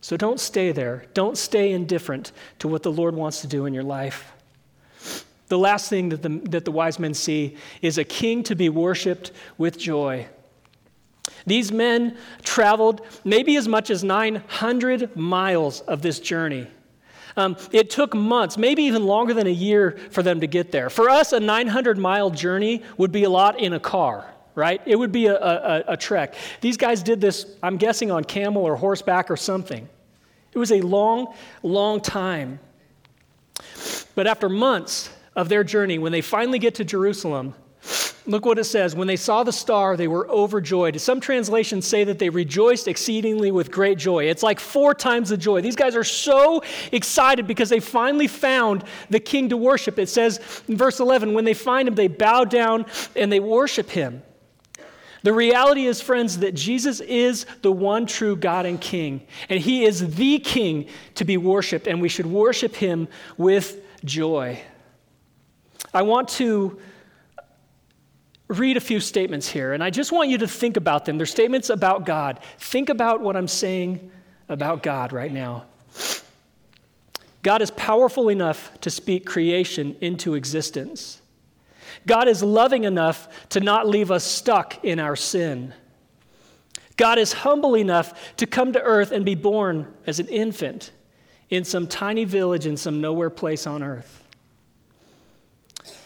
So 0.00 0.16
don't 0.16 0.40
stay 0.40 0.72
there. 0.72 1.04
Don't 1.14 1.36
stay 1.36 1.72
indifferent 1.72 2.32
to 2.58 2.68
what 2.68 2.82
the 2.82 2.92
Lord 2.92 3.14
wants 3.14 3.42
to 3.42 3.46
do 3.46 3.66
in 3.66 3.74
your 3.74 3.82
life. 3.82 4.32
The 5.48 5.58
last 5.58 5.90
thing 5.90 6.10
that 6.10 6.22
the, 6.22 6.40
that 6.50 6.64
the 6.64 6.70
wise 6.70 6.98
men 6.98 7.12
see 7.12 7.56
is 7.82 7.98
a 7.98 8.04
king 8.04 8.42
to 8.44 8.54
be 8.54 8.68
worshiped 8.68 9.32
with 9.58 9.78
joy. 9.78 10.26
These 11.46 11.72
men 11.72 12.16
traveled 12.42 13.06
maybe 13.24 13.56
as 13.56 13.66
much 13.66 13.90
as 13.90 14.04
900 14.04 15.16
miles 15.16 15.80
of 15.82 16.02
this 16.02 16.20
journey. 16.20 16.66
Um, 17.36 17.56
it 17.72 17.90
took 17.90 18.14
months, 18.14 18.58
maybe 18.58 18.82
even 18.84 19.04
longer 19.04 19.34
than 19.34 19.46
a 19.46 19.50
year, 19.50 19.98
for 20.10 20.22
them 20.22 20.40
to 20.40 20.46
get 20.46 20.72
there. 20.72 20.90
For 20.90 21.08
us, 21.08 21.32
a 21.32 21.40
900 21.40 21.98
mile 21.98 22.30
journey 22.30 22.82
would 22.96 23.12
be 23.12 23.24
a 23.24 23.30
lot 23.30 23.58
in 23.58 23.72
a 23.72 23.80
car, 23.80 24.29
right? 24.54 24.80
It 24.86 24.96
would 24.96 25.12
be 25.12 25.26
a, 25.26 25.36
a, 25.36 25.84
a 25.88 25.96
trek. 25.96 26.34
These 26.60 26.76
guys 26.76 27.02
did 27.02 27.20
this, 27.20 27.46
I'm 27.62 27.76
guessing, 27.76 28.10
on 28.10 28.24
camel 28.24 28.64
or 28.64 28.76
horseback 28.76 29.30
or 29.30 29.36
something. 29.36 29.88
It 30.52 30.58
was 30.58 30.72
a 30.72 30.80
long, 30.80 31.34
long 31.62 32.00
time. 32.00 32.58
But 34.14 34.26
after 34.26 34.48
months, 34.48 35.10
of 35.36 35.48
their 35.48 35.64
journey, 35.64 35.98
when 35.98 36.12
they 36.12 36.20
finally 36.20 36.58
get 36.58 36.74
to 36.76 36.84
Jerusalem, 36.84 37.54
look 38.26 38.44
what 38.44 38.58
it 38.58 38.64
says. 38.64 38.94
When 38.94 39.06
they 39.06 39.16
saw 39.16 39.42
the 39.42 39.52
star, 39.52 39.96
they 39.96 40.08
were 40.08 40.28
overjoyed. 40.28 41.00
Some 41.00 41.20
translations 41.20 41.86
say 41.86 42.04
that 42.04 42.18
they 42.18 42.28
rejoiced 42.30 42.88
exceedingly 42.88 43.52
with 43.52 43.70
great 43.70 43.98
joy. 43.98 44.24
It's 44.24 44.42
like 44.42 44.60
four 44.60 44.94
times 44.94 45.30
the 45.30 45.36
joy. 45.36 45.60
These 45.60 45.76
guys 45.76 45.94
are 45.94 46.04
so 46.04 46.62
excited 46.92 47.46
because 47.46 47.68
they 47.68 47.80
finally 47.80 48.26
found 48.26 48.84
the 49.08 49.20
king 49.20 49.48
to 49.50 49.56
worship. 49.56 49.98
It 49.98 50.08
says 50.08 50.40
in 50.68 50.76
verse 50.76 51.00
11, 51.00 51.32
when 51.32 51.44
they 51.44 51.54
find 51.54 51.88
him, 51.88 51.94
they 51.94 52.08
bow 52.08 52.44
down 52.44 52.86
and 53.16 53.30
they 53.32 53.40
worship 53.40 53.88
him. 53.88 54.22
The 55.22 55.32
reality 55.32 55.86
is, 55.86 56.00
friends, 56.00 56.38
that 56.38 56.54
Jesus 56.54 57.00
is 57.00 57.46
the 57.62 57.72
one 57.72 58.06
true 58.06 58.36
God 58.36 58.66
and 58.66 58.80
King, 58.80 59.20
and 59.48 59.60
He 59.60 59.84
is 59.84 60.14
the 60.14 60.38
King 60.38 60.88
to 61.16 61.24
be 61.24 61.36
worshiped, 61.36 61.86
and 61.86 62.00
we 62.00 62.08
should 62.08 62.26
worship 62.26 62.74
Him 62.74 63.08
with 63.36 63.82
joy. 64.04 64.60
I 65.92 66.02
want 66.02 66.28
to 66.30 66.80
read 68.48 68.76
a 68.76 68.80
few 68.80 69.00
statements 69.00 69.48
here, 69.48 69.72
and 69.72 69.84
I 69.84 69.90
just 69.90 70.10
want 70.10 70.28
you 70.28 70.38
to 70.38 70.48
think 70.48 70.76
about 70.76 71.04
them. 71.04 71.18
They're 71.18 71.26
statements 71.26 71.70
about 71.70 72.04
God. 72.04 72.40
Think 72.58 72.88
about 72.88 73.20
what 73.20 73.36
I'm 73.36 73.48
saying 73.48 74.10
about 74.48 74.82
God 74.82 75.12
right 75.12 75.32
now. 75.32 75.66
God 77.42 77.62
is 77.62 77.70
powerful 77.70 78.28
enough 78.28 78.72
to 78.80 78.90
speak 78.90 79.24
creation 79.24 79.96
into 80.00 80.34
existence. 80.34 81.19
God 82.06 82.28
is 82.28 82.42
loving 82.42 82.84
enough 82.84 83.48
to 83.50 83.60
not 83.60 83.88
leave 83.88 84.10
us 84.10 84.24
stuck 84.24 84.84
in 84.84 84.98
our 84.98 85.16
sin. 85.16 85.74
God 86.96 87.18
is 87.18 87.32
humble 87.32 87.76
enough 87.76 88.36
to 88.36 88.46
come 88.46 88.72
to 88.74 88.82
earth 88.82 89.10
and 89.10 89.24
be 89.24 89.34
born 89.34 89.92
as 90.06 90.20
an 90.20 90.28
infant 90.28 90.90
in 91.48 91.64
some 91.64 91.86
tiny 91.86 92.24
village 92.24 92.66
in 92.66 92.76
some 92.76 93.00
nowhere 93.00 93.30
place 93.30 93.66
on 93.66 93.82
earth. 93.82 94.22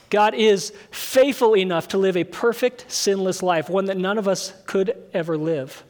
God 0.09 0.35
is 0.35 0.73
faithful 0.93 1.57
enough 1.57 1.89
to 1.89 1.99
live 1.99 2.17
a 2.17 2.23
perfect, 2.23 2.85
sinless 2.87 3.43
life, 3.43 3.69
one 3.69 3.87
that 3.87 3.97
none 3.97 4.19
of 4.19 4.29
us 4.29 4.53
could 4.67 4.97
ever 5.13 5.37
live. 5.37 5.83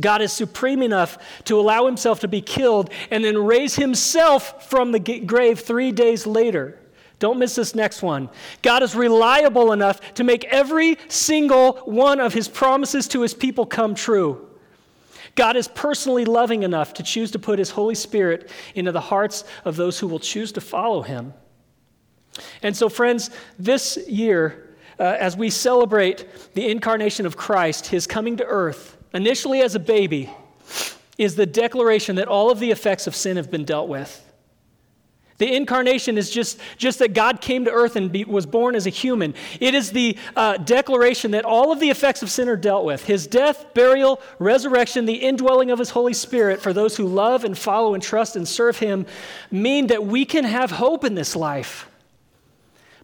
God 0.00 0.22
is 0.22 0.32
supreme 0.32 0.82
enough 0.82 1.18
to 1.44 1.60
allow 1.60 1.86
himself 1.86 2.20
to 2.20 2.28
be 2.28 2.40
killed 2.40 2.90
and 3.10 3.24
then 3.24 3.38
raise 3.38 3.76
himself 3.76 4.68
from 4.68 4.90
the 4.90 4.98
grave 4.98 5.60
three 5.60 5.92
days 5.92 6.26
later. 6.26 6.78
Don't 7.22 7.38
miss 7.38 7.54
this 7.54 7.76
next 7.76 8.02
one. 8.02 8.28
God 8.62 8.82
is 8.82 8.96
reliable 8.96 9.70
enough 9.70 10.14
to 10.14 10.24
make 10.24 10.42
every 10.46 10.98
single 11.06 11.74
one 11.84 12.18
of 12.18 12.34
his 12.34 12.48
promises 12.48 13.06
to 13.06 13.20
his 13.20 13.32
people 13.32 13.64
come 13.64 13.94
true. 13.94 14.50
God 15.36 15.54
is 15.54 15.68
personally 15.68 16.24
loving 16.24 16.64
enough 16.64 16.94
to 16.94 17.04
choose 17.04 17.30
to 17.30 17.38
put 17.38 17.60
his 17.60 17.70
Holy 17.70 17.94
Spirit 17.94 18.50
into 18.74 18.90
the 18.90 19.00
hearts 19.00 19.44
of 19.64 19.76
those 19.76 20.00
who 20.00 20.08
will 20.08 20.18
choose 20.18 20.50
to 20.50 20.60
follow 20.60 21.02
him. 21.02 21.32
And 22.60 22.76
so, 22.76 22.88
friends, 22.88 23.30
this 23.56 23.96
year, 24.08 24.74
uh, 24.98 25.16
as 25.20 25.36
we 25.36 25.48
celebrate 25.48 26.26
the 26.54 26.68
incarnation 26.68 27.24
of 27.24 27.36
Christ, 27.36 27.86
his 27.86 28.04
coming 28.04 28.36
to 28.38 28.44
earth, 28.44 28.96
initially 29.14 29.60
as 29.60 29.76
a 29.76 29.80
baby, 29.80 30.28
is 31.18 31.36
the 31.36 31.46
declaration 31.46 32.16
that 32.16 32.26
all 32.26 32.50
of 32.50 32.58
the 32.58 32.72
effects 32.72 33.06
of 33.06 33.14
sin 33.14 33.36
have 33.36 33.48
been 33.48 33.64
dealt 33.64 33.88
with. 33.88 34.31
The 35.42 35.56
incarnation 35.56 36.18
is 36.18 36.30
just, 36.30 36.60
just 36.76 37.00
that 37.00 37.14
God 37.14 37.40
came 37.40 37.64
to 37.64 37.70
earth 37.72 37.96
and 37.96 38.12
be, 38.12 38.22
was 38.22 38.46
born 38.46 38.76
as 38.76 38.86
a 38.86 38.90
human. 38.90 39.34
It 39.58 39.74
is 39.74 39.90
the 39.90 40.16
uh, 40.36 40.56
declaration 40.58 41.32
that 41.32 41.44
all 41.44 41.72
of 41.72 41.80
the 41.80 41.90
effects 41.90 42.22
of 42.22 42.30
sin 42.30 42.48
are 42.48 42.54
dealt 42.54 42.84
with. 42.84 43.02
His 43.02 43.26
death, 43.26 43.74
burial, 43.74 44.20
resurrection, 44.38 45.04
the 45.04 45.16
indwelling 45.16 45.72
of 45.72 45.80
His 45.80 45.90
Holy 45.90 46.12
Spirit 46.12 46.60
for 46.60 46.72
those 46.72 46.96
who 46.96 47.08
love 47.08 47.42
and 47.42 47.58
follow 47.58 47.94
and 47.94 48.00
trust 48.00 48.36
and 48.36 48.46
serve 48.46 48.78
Him 48.78 49.04
mean 49.50 49.88
that 49.88 50.06
we 50.06 50.24
can 50.24 50.44
have 50.44 50.70
hope 50.70 51.02
in 51.02 51.16
this 51.16 51.34
life. 51.34 51.88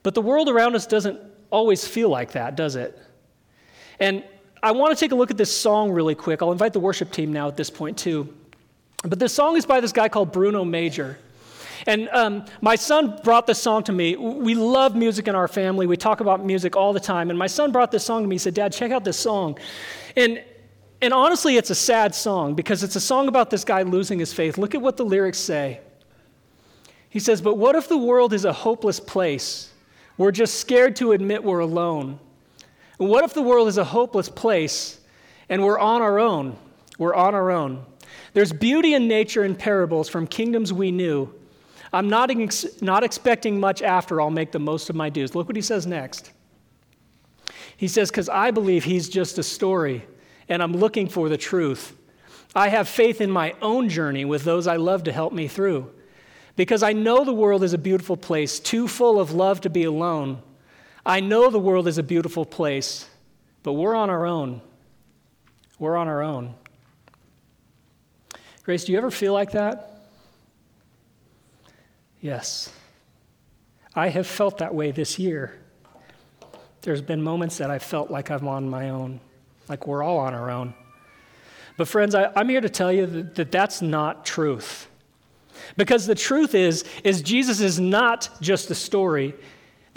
But 0.05 0.15
the 0.15 0.23
world 0.23 0.49
around 0.49 0.77
us 0.77 0.87
doesn't 0.87 1.19
always 1.51 1.89
feel 1.89 2.09
like 2.09 2.31
that, 2.35 2.55
does 2.55 2.77
it? 2.77 2.97
And 3.99 4.23
I 4.63 4.71
want 4.71 4.97
to 4.97 5.01
take 5.05 5.11
a 5.11 5.17
look 5.17 5.33
at 5.33 5.37
this 5.37 5.53
song 5.53 5.91
really 5.91 6.15
quick. 6.15 6.41
I'll 6.41 6.53
invite 6.53 6.73
the 6.73 6.79
worship 6.79 7.11
team 7.11 7.33
now 7.33 7.49
at 7.49 7.57
this 7.57 7.69
point, 7.69 7.99
too. 7.99 8.33
But 9.03 9.19
this 9.19 9.35
song 9.35 9.57
is 9.57 9.67
by 9.67 9.81
this 9.81 9.91
guy 9.91 10.09
called 10.09 10.31
Bruno 10.31 10.65
Major. 10.65 11.19
And 11.87 12.09
um, 12.11 12.45
my 12.61 12.77
son 12.77 13.19
brought 13.23 13.47
this 13.47 13.61
song 13.61 13.83
to 13.85 13.93
me. 13.93 14.17
We 14.17 14.55
love 14.55 14.97
music 14.97 15.29
in 15.29 15.35
our 15.35 15.49
family. 15.49 15.87
We 15.87 15.97
talk 15.97 16.21
about 16.21 16.45
music 16.45 16.77
all 16.77 16.93
the 16.93 17.01
time. 17.01 17.31
And 17.31 17.39
my 17.39 17.47
son 17.47 17.73
brought 17.73 17.91
this 17.91 18.05
song 18.05 18.23
to 18.23 18.29
me. 18.29 18.35
He 18.35 18.39
said, 18.39 18.55
Dad, 18.55 18.73
check 18.73 18.91
out 18.91 19.05
this 19.05 19.19
song. 19.19 19.59
And, 20.17 20.43
and 21.01 21.13
honestly, 21.13 21.57
it's 21.57 21.71
a 21.71 21.75
sad 21.75 22.15
song 22.15 22.55
because 22.55 22.83
it's 22.83 22.97
a 22.97 23.01
song 23.01 23.29
about 23.29 23.51
this 23.51 23.65
guy 23.65 23.83
losing 23.83 24.19
his 24.19 24.33
faith. 24.33 24.59
Look 24.59 24.75
at 24.75 24.83
what 24.83 24.97
the 24.97 25.05
lyrics 25.05 25.39
say. 25.39 25.81
He 27.11 27.21
says, 27.21 27.41
But 27.41 27.57
what 27.57 27.75
if 27.75 27.89
the 27.89 27.99
world 27.99 28.33
is 28.33 28.45
a 28.45 28.53
hopeless 28.53 29.01
place? 29.01 29.73
We're 30.17 30.33
just 30.33 30.61
scared 30.61 30.97
to 30.97 31.13
admit 31.13 31.45
we're 31.45 31.61
alone. 31.61 32.19
What 32.97 33.23
if 33.25 33.33
the 33.33 33.43
world 33.43 33.69
is 33.69 33.79
a 33.79 33.85
hopeless 33.85 34.29
place 34.29 35.01
and 35.49 35.65
we're 35.65 35.79
on 35.79 36.03
our 36.03 36.19
own? 36.19 36.57
We're 36.99 37.15
on 37.15 37.35
our 37.35 37.53
own. 37.53 37.87
There's 38.33 38.53
beauty 38.53 38.95
in 38.95 39.07
nature 39.07 39.45
and 39.45 39.57
parables 39.57 40.09
from 40.09 40.27
kingdoms 40.27 40.73
we 40.73 40.91
knew. 40.91 41.33
I'm 41.93 42.09
not, 42.09 42.31
ex- 42.31 42.83
not 42.83 43.03
expecting 43.03 43.59
much 43.59 43.83
after 43.83 44.21
I'll 44.21 44.31
make 44.31 44.53
the 44.53 44.59
most 44.59 44.91
of 44.91 44.97
my 44.97 45.09
dues. 45.09 45.35
Look 45.35 45.49
what 45.49 45.57
he 45.57 45.63
says 45.63 45.87
next. 45.87 46.33
He 47.77 47.89
says, 47.89 48.11
Because 48.11 48.29
I 48.29 48.51
believe 48.51 48.85
he's 48.85 49.09
just 49.09 49.39
a 49.39 49.43
story 49.43 50.05
and 50.49 50.63
I'm 50.63 50.73
looking 50.73 51.09
for 51.09 51.29
the 51.29 51.37
truth. 51.37 51.97
I 52.55 52.69
have 52.69 52.89
faith 52.89 53.21
in 53.21 53.31
my 53.31 53.55
own 53.61 53.89
journey 53.89 54.25
with 54.25 54.45
those 54.45 54.67
I 54.67 54.77
love 54.77 55.05
to 55.05 55.13
help 55.13 55.33
me 55.33 55.49
through 55.49 55.91
because 56.57 56.83
I 56.83 56.93
know 56.93 57.25
the 57.25 57.33
world 57.33 57.63
is 57.63 57.73
a 57.73 57.79
beautiful 57.79 58.17
place, 58.17 58.59
too 58.59 58.89
full 58.89 59.21
of 59.21 59.33
love 59.33 59.61
to 59.61 59.71
be 59.71 59.85
alone. 59.85 60.43
I 61.07 61.21
know 61.21 61.51
the 61.51 61.59
world 61.59 61.87
is 61.87 61.99
a 61.99 62.03
beautiful 62.03 62.45
place, 62.45 63.09
but 63.63 63.75
we're 63.75 63.95
on 63.95 64.11
our 64.11 64.27
own. 64.27 64.61
We're 65.79 65.97
on 65.97 66.09
our 66.09 66.23
own. 66.23 66.55
Grace, 68.65 68.85
do 68.85 68.93
you 68.93 68.99
ever 68.99 69.11
feel 69.11 69.33
like 69.33 69.53
that? 69.53 69.98
Yes. 72.21 72.73
I 73.95 74.09
have 74.09 74.27
felt 74.27 74.59
that 74.59 74.75
way 74.75 74.91
this 74.91 75.19
year. 75.19 75.59
There's 76.83 77.03
been 77.03 77.23
moments 77.23 77.59
that 77.59 77.71
I 77.71 77.79
felt 77.79 78.11
like 78.11 78.31
I'm 78.31 78.47
on 78.47 78.69
my 78.69 78.91
own, 78.91 79.21
like 79.69 79.87
we're 79.87 80.03
all 80.03 80.19
on 80.19 80.35
our 80.35 80.51
own. 80.51 80.75
But, 81.77 81.89
friends, 81.89 82.15
I, 82.15 82.31
am 82.35 82.49
here 82.49 82.61
to 82.61 82.69
tell 82.69 82.93
you 82.93 83.07
that, 83.07 83.35
that 83.37 83.53
that's 83.53 83.83
not 83.83 84.25
truth. 84.25 84.89
Because 85.77 86.07
the 86.07 86.15
truth 86.15 86.55
is, 86.55 86.85
is 87.05 87.23
Jesus 87.23 87.61
is 87.61 87.79
not 87.79 88.31
just 88.41 88.71
a 88.71 88.75
story. 88.75 89.35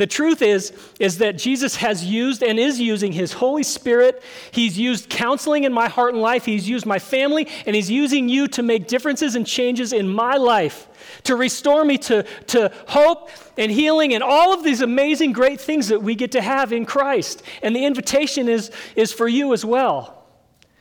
The 0.01 0.07
truth 0.07 0.41
is, 0.41 0.73
is 0.99 1.19
that 1.19 1.37
Jesus 1.37 1.75
has 1.75 2.03
used 2.03 2.41
and 2.41 2.57
is 2.57 2.79
using 2.79 3.11
his 3.11 3.33
Holy 3.33 3.61
Spirit. 3.61 4.23
He's 4.49 4.75
used 4.75 5.11
counseling 5.11 5.63
in 5.63 5.71
my 5.71 5.89
heart 5.89 6.15
and 6.15 6.23
life. 6.23 6.43
He's 6.43 6.67
used 6.67 6.87
my 6.87 6.97
family, 6.97 7.47
and 7.67 7.75
he's 7.75 7.91
using 7.91 8.27
you 8.27 8.47
to 8.47 8.63
make 8.63 8.87
differences 8.87 9.35
and 9.35 9.45
changes 9.45 9.93
in 9.93 10.09
my 10.09 10.37
life, 10.37 10.87
to 11.25 11.35
restore 11.35 11.85
me 11.85 11.99
to, 11.99 12.23
to 12.47 12.71
hope 12.87 13.29
and 13.59 13.71
healing 13.71 14.15
and 14.15 14.23
all 14.23 14.55
of 14.55 14.63
these 14.63 14.81
amazing, 14.81 15.33
great 15.33 15.61
things 15.61 15.89
that 15.89 16.01
we 16.01 16.15
get 16.15 16.31
to 16.31 16.41
have 16.41 16.73
in 16.73 16.83
Christ. 16.87 17.43
And 17.61 17.75
the 17.75 17.85
invitation 17.85 18.49
is, 18.49 18.71
is 18.95 19.13
for 19.13 19.27
you 19.27 19.53
as 19.53 19.63
well. 19.63 20.25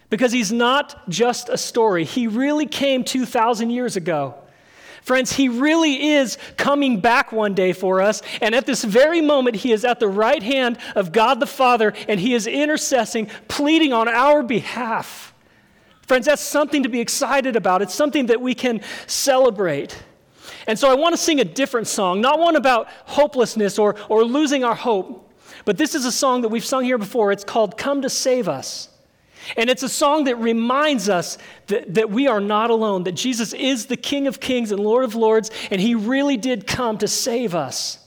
Because 0.09 0.33
he's 0.33 0.51
not 0.51 1.11
just 1.11 1.51
a 1.51 1.59
story. 1.59 2.05
He 2.05 2.27
really 2.27 2.65
came 2.65 3.05
2,000 3.05 3.69
years 3.69 3.97
ago 3.97 4.37
Friends, 5.03 5.33
He 5.33 5.49
really 5.49 6.11
is 6.11 6.39
coming 6.57 7.01
back 7.01 7.33
one 7.33 7.55
day 7.55 7.73
for 7.73 8.01
us. 8.01 8.23
And 8.41 8.55
at 8.55 8.67
this 8.67 8.85
very 8.85 9.21
moment, 9.21 9.57
He 9.57 9.73
is 9.73 9.85
at 9.85 10.01
the 10.01 10.09
right 10.09 10.43
hand 10.43 10.79
of 10.95 11.13
God 11.13 11.41
the 11.41 11.47
Father 11.47 11.95
and 12.09 12.21
He 12.21 12.35
is 12.35 12.47
intercessing, 12.47 13.31
pleading 13.49 13.93
on 13.93 14.09
our 14.09 14.43
behalf. 14.43 15.35
Friends, 16.03 16.27
that's 16.27 16.43
something 16.43 16.83
to 16.83 16.89
be 16.89 17.01
excited 17.01 17.57
about. 17.57 17.83
It's 17.83 17.95
something 17.95 18.27
that 18.27 18.41
we 18.41 18.55
can 18.55 18.81
celebrate. 19.07 19.97
And 20.67 20.79
so 20.79 20.91
I 20.91 20.95
want 20.95 21.15
to 21.15 21.17
sing 21.17 21.41
a 21.41 21.45
different 21.45 21.87
song, 21.87 22.21
not 22.21 22.39
one 22.39 22.57
about 22.57 22.89
hopelessness 23.07 23.79
or, 23.79 23.97
or 24.09 24.25
losing 24.25 24.65
our 24.65 24.75
hope, 24.75 25.33
but 25.65 25.77
this 25.77 25.95
is 25.95 26.05
a 26.05 26.13
song 26.13 26.43
that 26.43 26.49
we've 26.49 26.65
sung 26.65 26.85
here 26.85 26.99
before. 26.99 27.33
It's 27.33 27.45
called 27.45 27.77
Come 27.77 28.03
to 28.03 28.11
Save 28.11 28.49
Us. 28.49 28.90
And 29.57 29.71
it's 29.71 29.83
a 29.83 29.89
song 29.89 30.25
that 30.25 30.37
reminds 30.37 31.09
us 31.09 31.39
that, 31.67 31.95
that 31.95 32.11
we 32.11 32.27
are 32.27 32.41
not 32.41 32.71
alone, 32.71 33.05
that 33.05 33.13
Jesus 33.13 33.53
is 33.53 33.87
the 33.87 33.97
King 33.97 34.27
of 34.27 34.41
Kings 34.41 34.73
and 34.73 34.81
Lord 34.81 35.05
of 35.05 35.15
Lords, 35.15 35.51
and 35.71 35.81
He 35.81 35.95
really 35.95 36.37
did 36.37 36.67
come 36.67 36.99
to 36.99 37.09
save 37.09 37.55
us. 37.55 37.99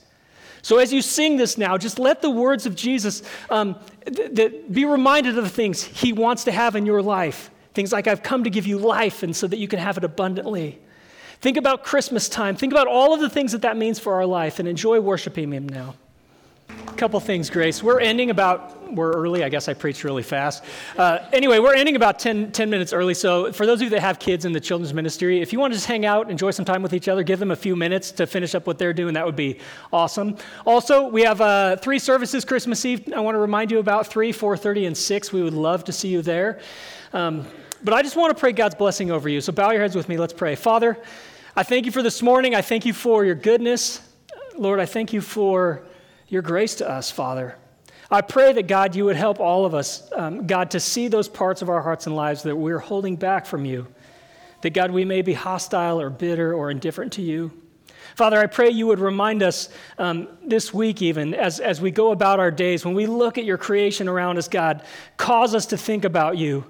So 0.62 0.78
as 0.78 0.92
you 0.92 1.02
sing 1.02 1.36
this 1.36 1.58
now, 1.58 1.76
just 1.76 1.98
let 1.98 2.22
the 2.22 2.30
words 2.30 2.64
of 2.64 2.74
Jesus 2.74 3.22
um, 3.50 3.76
th- 4.06 4.34
th- 4.34 4.52
be 4.72 4.86
reminded 4.86 5.36
of 5.36 5.44
the 5.44 5.50
things 5.50 5.82
He 5.82 6.12
wants 6.12 6.44
to 6.44 6.52
have 6.52 6.74
in 6.74 6.86
your 6.86 7.02
life. 7.02 7.50
Things 7.74 7.92
like, 7.92 8.06
I've 8.06 8.22
come 8.22 8.44
to 8.44 8.50
give 8.50 8.66
you 8.66 8.78
life, 8.78 9.22
and 9.22 9.36
so 9.36 9.46
that 9.46 9.58
you 9.58 9.68
can 9.68 9.78
have 9.78 9.98
it 9.98 10.04
abundantly. 10.04 10.78
Think 11.40 11.58
about 11.58 11.84
Christmas 11.84 12.28
time. 12.28 12.56
Think 12.56 12.72
about 12.72 12.86
all 12.86 13.12
of 13.12 13.20
the 13.20 13.28
things 13.28 13.52
that 13.52 13.62
that 13.62 13.76
means 13.76 13.98
for 13.98 14.14
our 14.14 14.24
life, 14.24 14.58
and 14.58 14.66
enjoy 14.66 15.00
worshiping 15.00 15.52
Him 15.52 15.68
now. 15.68 15.96
A 16.68 16.96
couple 16.96 17.18
things, 17.18 17.50
Grace. 17.50 17.82
We're 17.82 18.00
ending 18.00 18.30
about, 18.30 18.92
we're 18.94 19.12
early. 19.12 19.42
I 19.42 19.48
guess 19.48 19.68
I 19.68 19.74
preached 19.74 20.04
really 20.04 20.22
fast. 20.22 20.62
Uh, 20.96 21.18
anyway, 21.32 21.58
we're 21.58 21.74
ending 21.74 21.96
about 21.96 22.18
10, 22.18 22.52
10, 22.52 22.70
minutes 22.70 22.92
early. 22.92 23.14
So, 23.14 23.52
for 23.52 23.66
those 23.66 23.80
of 23.80 23.82
you 23.82 23.90
that 23.90 24.00
have 24.00 24.18
kids 24.18 24.44
in 24.44 24.52
the 24.52 24.60
children's 24.60 24.94
ministry, 24.94 25.40
if 25.40 25.52
you 25.52 25.58
want 25.58 25.72
to 25.72 25.76
just 25.76 25.88
hang 25.88 26.06
out, 26.06 26.30
enjoy 26.30 26.52
some 26.52 26.64
time 26.64 26.82
with 26.82 26.94
each 26.94 27.08
other, 27.08 27.22
give 27.22 27.40
them 27.40 27.50
a 27.50 27.56
few 27.56 27.74
minutes 27.74 28.12
to 28.12 28.26
finish 28.26 28.54
up 28.54 28.66
what 28.66 28.78
they're 28.78 28.92
doing, 28.92 29.14
that 29.14 29.26
would 29.26 29.36
be 29.36 29.58
awesome. 29.92 30.36
Also, 30.64 31.08
we 31.08 31.22
have 31.22 31.40
uh, 31.40 31.76
three 31.76 31.98
services 31.98 32.44
Christmas 32.44 32.84
Eve. 32.84 33.12
I 33.12 33.20
want 33.20 33.34
to 33.34 33.40
remind 33.40 33.70
you 33.70 33.80
about 33.80 34.06
3, 34.06 34.32
4.30, 34.32 34.86
and 34.86 34.96
6. 34.96 35.32
We 35.32 35.42
would 35.42 35.52
love 35.52 35.84
to 35.84 35.92
see 35.92 36.08
you 36.08 36.22
there. 36.22 36.60
Um, 37.12 37.46
but 37.82 37.92
I 37.92 38.02
just 38.02 38.16
want 38.16 38.34
to 38.34 38.40
pray 38.40 38.52
God's 38.52 38.76
blessing 38.76 39.10
over 39.10 39.28
you. 39.28 39.40
So, 39.40 39.52
bow 39.52 39.72
your 39.72 39.82
heads 39.82 39.96
with 39.96 40.08
me. 40.08 40.16
Let's 40.16 40.32
pray. 40.32 40.54
Father, 40.54 40.96
I 41.56 41.64
thank 41.64 41.86
you 41.86 41.92
for 41.92 42.02
this 42.02 42.22
morning. 42.22 42.54
I 42.54 42.62
thank 42.62 42.86
you 42.86 42.92
for 42.92 43.24
your 43.24 43.34
goodness. 43.34 44.00
Lord, 44.56 44.78
I 44.78 44.86
thank 44.86 45.12
you 45.12 45.20
for 45.20 45.84
your 46.34 46.42
grace 46.42 46.74
to 46.74 46.90
us, 46.90 47.10
Father. 47.10 47.56
I 48.10 48.20
pray 48.20 48.52
that, 48.52 48.66
God, 48.66 48.94
you 48.94 49.06
would 49.06 49.16
help 49.16 49.40
all 49.40 49.64
of 49.64 49.72
us, 49.72 50.10
um, 50.12 50.46
God, 50.46 50.72
to 50.72 50.80
see 50.80 51.08
those 51.08 51.28
parts 51.28 51.62
of 51.62 51.70
our 51.70 51.80
hearts 51.80 52.06
and 52.06 52.14
lives 52.14 52.42
that 52.42 52.54
we're 52.54 52.78
holding 52.78 53.16
back 53.16 53.46
from 53.46 53.64
you. 53.64 53.86
That, 54.60 54.70
God, 54.70 54.90
we 54.90 55.04
may 55.04 55.22
be 55.22 55.32
hostile 55.32 56.00
or 56.00 56.10
bitter 56.10 56.52
or 56.52 56.70
indifferent 56.70 57.12
to 57.14 57.22
you. 57.22 57.52
Father, 58.16 58.38
I 58.38 58.46
pray 58.46 58.70
you 58.70 58.86
would 58.88 58.98
remind 58.98 59.42
us 59.42 59.68
um, 59.96 60.28
this 60.44 60.74
week, 60.74 61.02
even 61.02 61.34
as, 61.34 61.60
as 61.60 61.80
we 61.80 61.90
go 61.90 62.10
about 62.10 62.40
our 62.40 62.50
days, 62.50 62.84
when 62.84 62.94
we 62.94 63.06
look 63.06 63.38
at 63.38 63.44
your 63.44 63.58
creation 63.58 64.08
around 64.08 64.36
us, 64.36 64.48
God, 64.48 64.84
cause 65.16 65.54
us 65.54 65.66
to 65.66 65.76
think 65.76 66.04
about 66.04 66.36
you. 66.36 66.64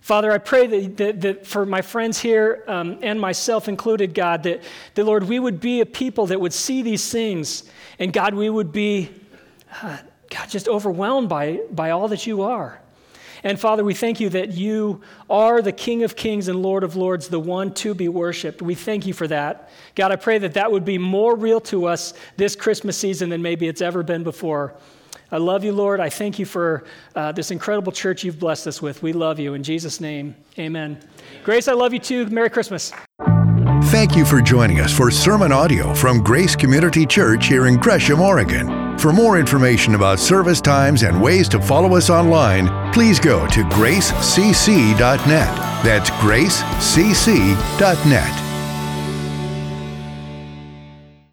Father, 0.00 0.32
I 0.32 0.38
pray 0.38 0.66
that, 0.66 0.96
that, 0.96 1.20
that 1.20 1.46
for 1.46 1.66
my 1.66 1.82
friends 1.82 2.18
here 2.18 2.64
um, 2.66 2.98
and 3.02 3.20
myself 3.20 3.68
included, 3.68 4.14
God, 4.14 4.42
that, 4.44 4.62
that, 4.94 5.04
Lord, 5.04 5.24
we 5.24 5.38
would 5.38 5.60
be 5.60 5.80
a 5.80 5.86
people 5.86 6.26
that 6.26 6.40
would 6.40 6.52
see 6.52 6.82
these 6.82 7.10
things 7.10 7.64
and 8.00 8.14
God, 8.14 8.34
we 8.34 8.48
would 8.48 8.72
be, 8.72 9.10
uh, 9.82 9.98
God, 10.30 10.48
just 10.48 10.66
overwhelmed 10.66 11.28
by, 11.28 11.60
by 11.70 11.90
all 11.90 12.08
that 12.08 12.26
you 12.26 12.42
are. 12.42 12.80
And 13.44 13.60
Father, 13.60 13.84
we 13.84 13.94
thank 13.94 14.20
you 14.20 14.30
that 14.30 14.52
you 14.52 15.02
are 15.28 15.62
the 15.62 15.72
King 15.72 16.02
of 16.02 16.16
Kings 16.16 16.48
and 16.48 16.62
Lord 16.62 16.82
of 16.82 16.96
Lords, 16.96 17.28
the 17.28 17.38
one 17.38 17.72
to 17.74 17.94
be 17.94 18.08
worshiped. 18.08 18.62
We 18.62 18.74
thank 18.74 19.06
you 19.06 19.12
for 19.12 19.28
that. 19.28 19.70
God, 19.94 20.12
I 20.12 20.16
pray 20.16 20.38
that 20.38 20.54
that 20.54 20.72
would 20.72 20.84
be 20.84 20.98
more 20.98 21.36
real 21.36 21.60
to 21.62 21.86
us 21.86 22.14
this 22.36 22.56
Christmas 22.56 22.96
season 22.96 23.28
than 23.28 23.42
maybe 23.42 23.68
it's 23.68 23.82
ever 23.82 24.02
been 24.02 24.24
before. 24.24 24.74
I 25.32 25.38
love 25.38 25.64
you, 25.64 25.72
Lord. 25.72 26.00
I 26.00 26.08
thank 26.08 26.38
you 26.38 26.46
for 26.46 26.84
uh, 27.14 27.32
this 27.32 27.50
incredible 27.50 27.92
church 27.92 28.24
you've 28.24 28.38
blessed 28.38 28.66
us 28.66 28.82
with. 28.82 29.02
We 29.02 29.12
love 29.12 29.38
you. 29.38 29.54
In 29.54 29.62
Jesus' 29.62 30.00
name, 30.00 30.34
amen. 30.58 30.98
Grace, 31.44 31.68
I 31.68 31.72
love 31.72 31.92
you 31.92 32.00
too. 32.00 32.26
Merry 32.26 32.50
Christmas. 32.50 32.92
Thank 33.84 34.14
you 34.14 34.24
for 34.24 34.40
joining 34.40 34.80
us 34.80 34.96
for 34.96 35.10
sermon 35.10 35.52
audio 35.52 35.94
from 35.94 36.22
Grace 36.22 36.54
Community 36.54 37.04
Church 37.06 37.46
here 37.48 37.66
in 37.66 37.76
Gresham, 37.76 38.20
Oregon. 38.20 38.98
For 38.98 39.12
more 39.12 39.38
information 39.38 39.94
about 39.94 40.18
service 40.18 40.60
times 40.60 41.02
and 41.02 41.20
ways 41.20 41.48
to 41.48 41.60
follow 41.60 41.96
us 41.96 42.10
online, 42.10 42.92
please 42.92 43.18
go 43.18 43.46
to 43.48 43.62
gracecc.net. 43.64 45.56
That's 45.84 46.10
gracecc.net. 46.10 46.50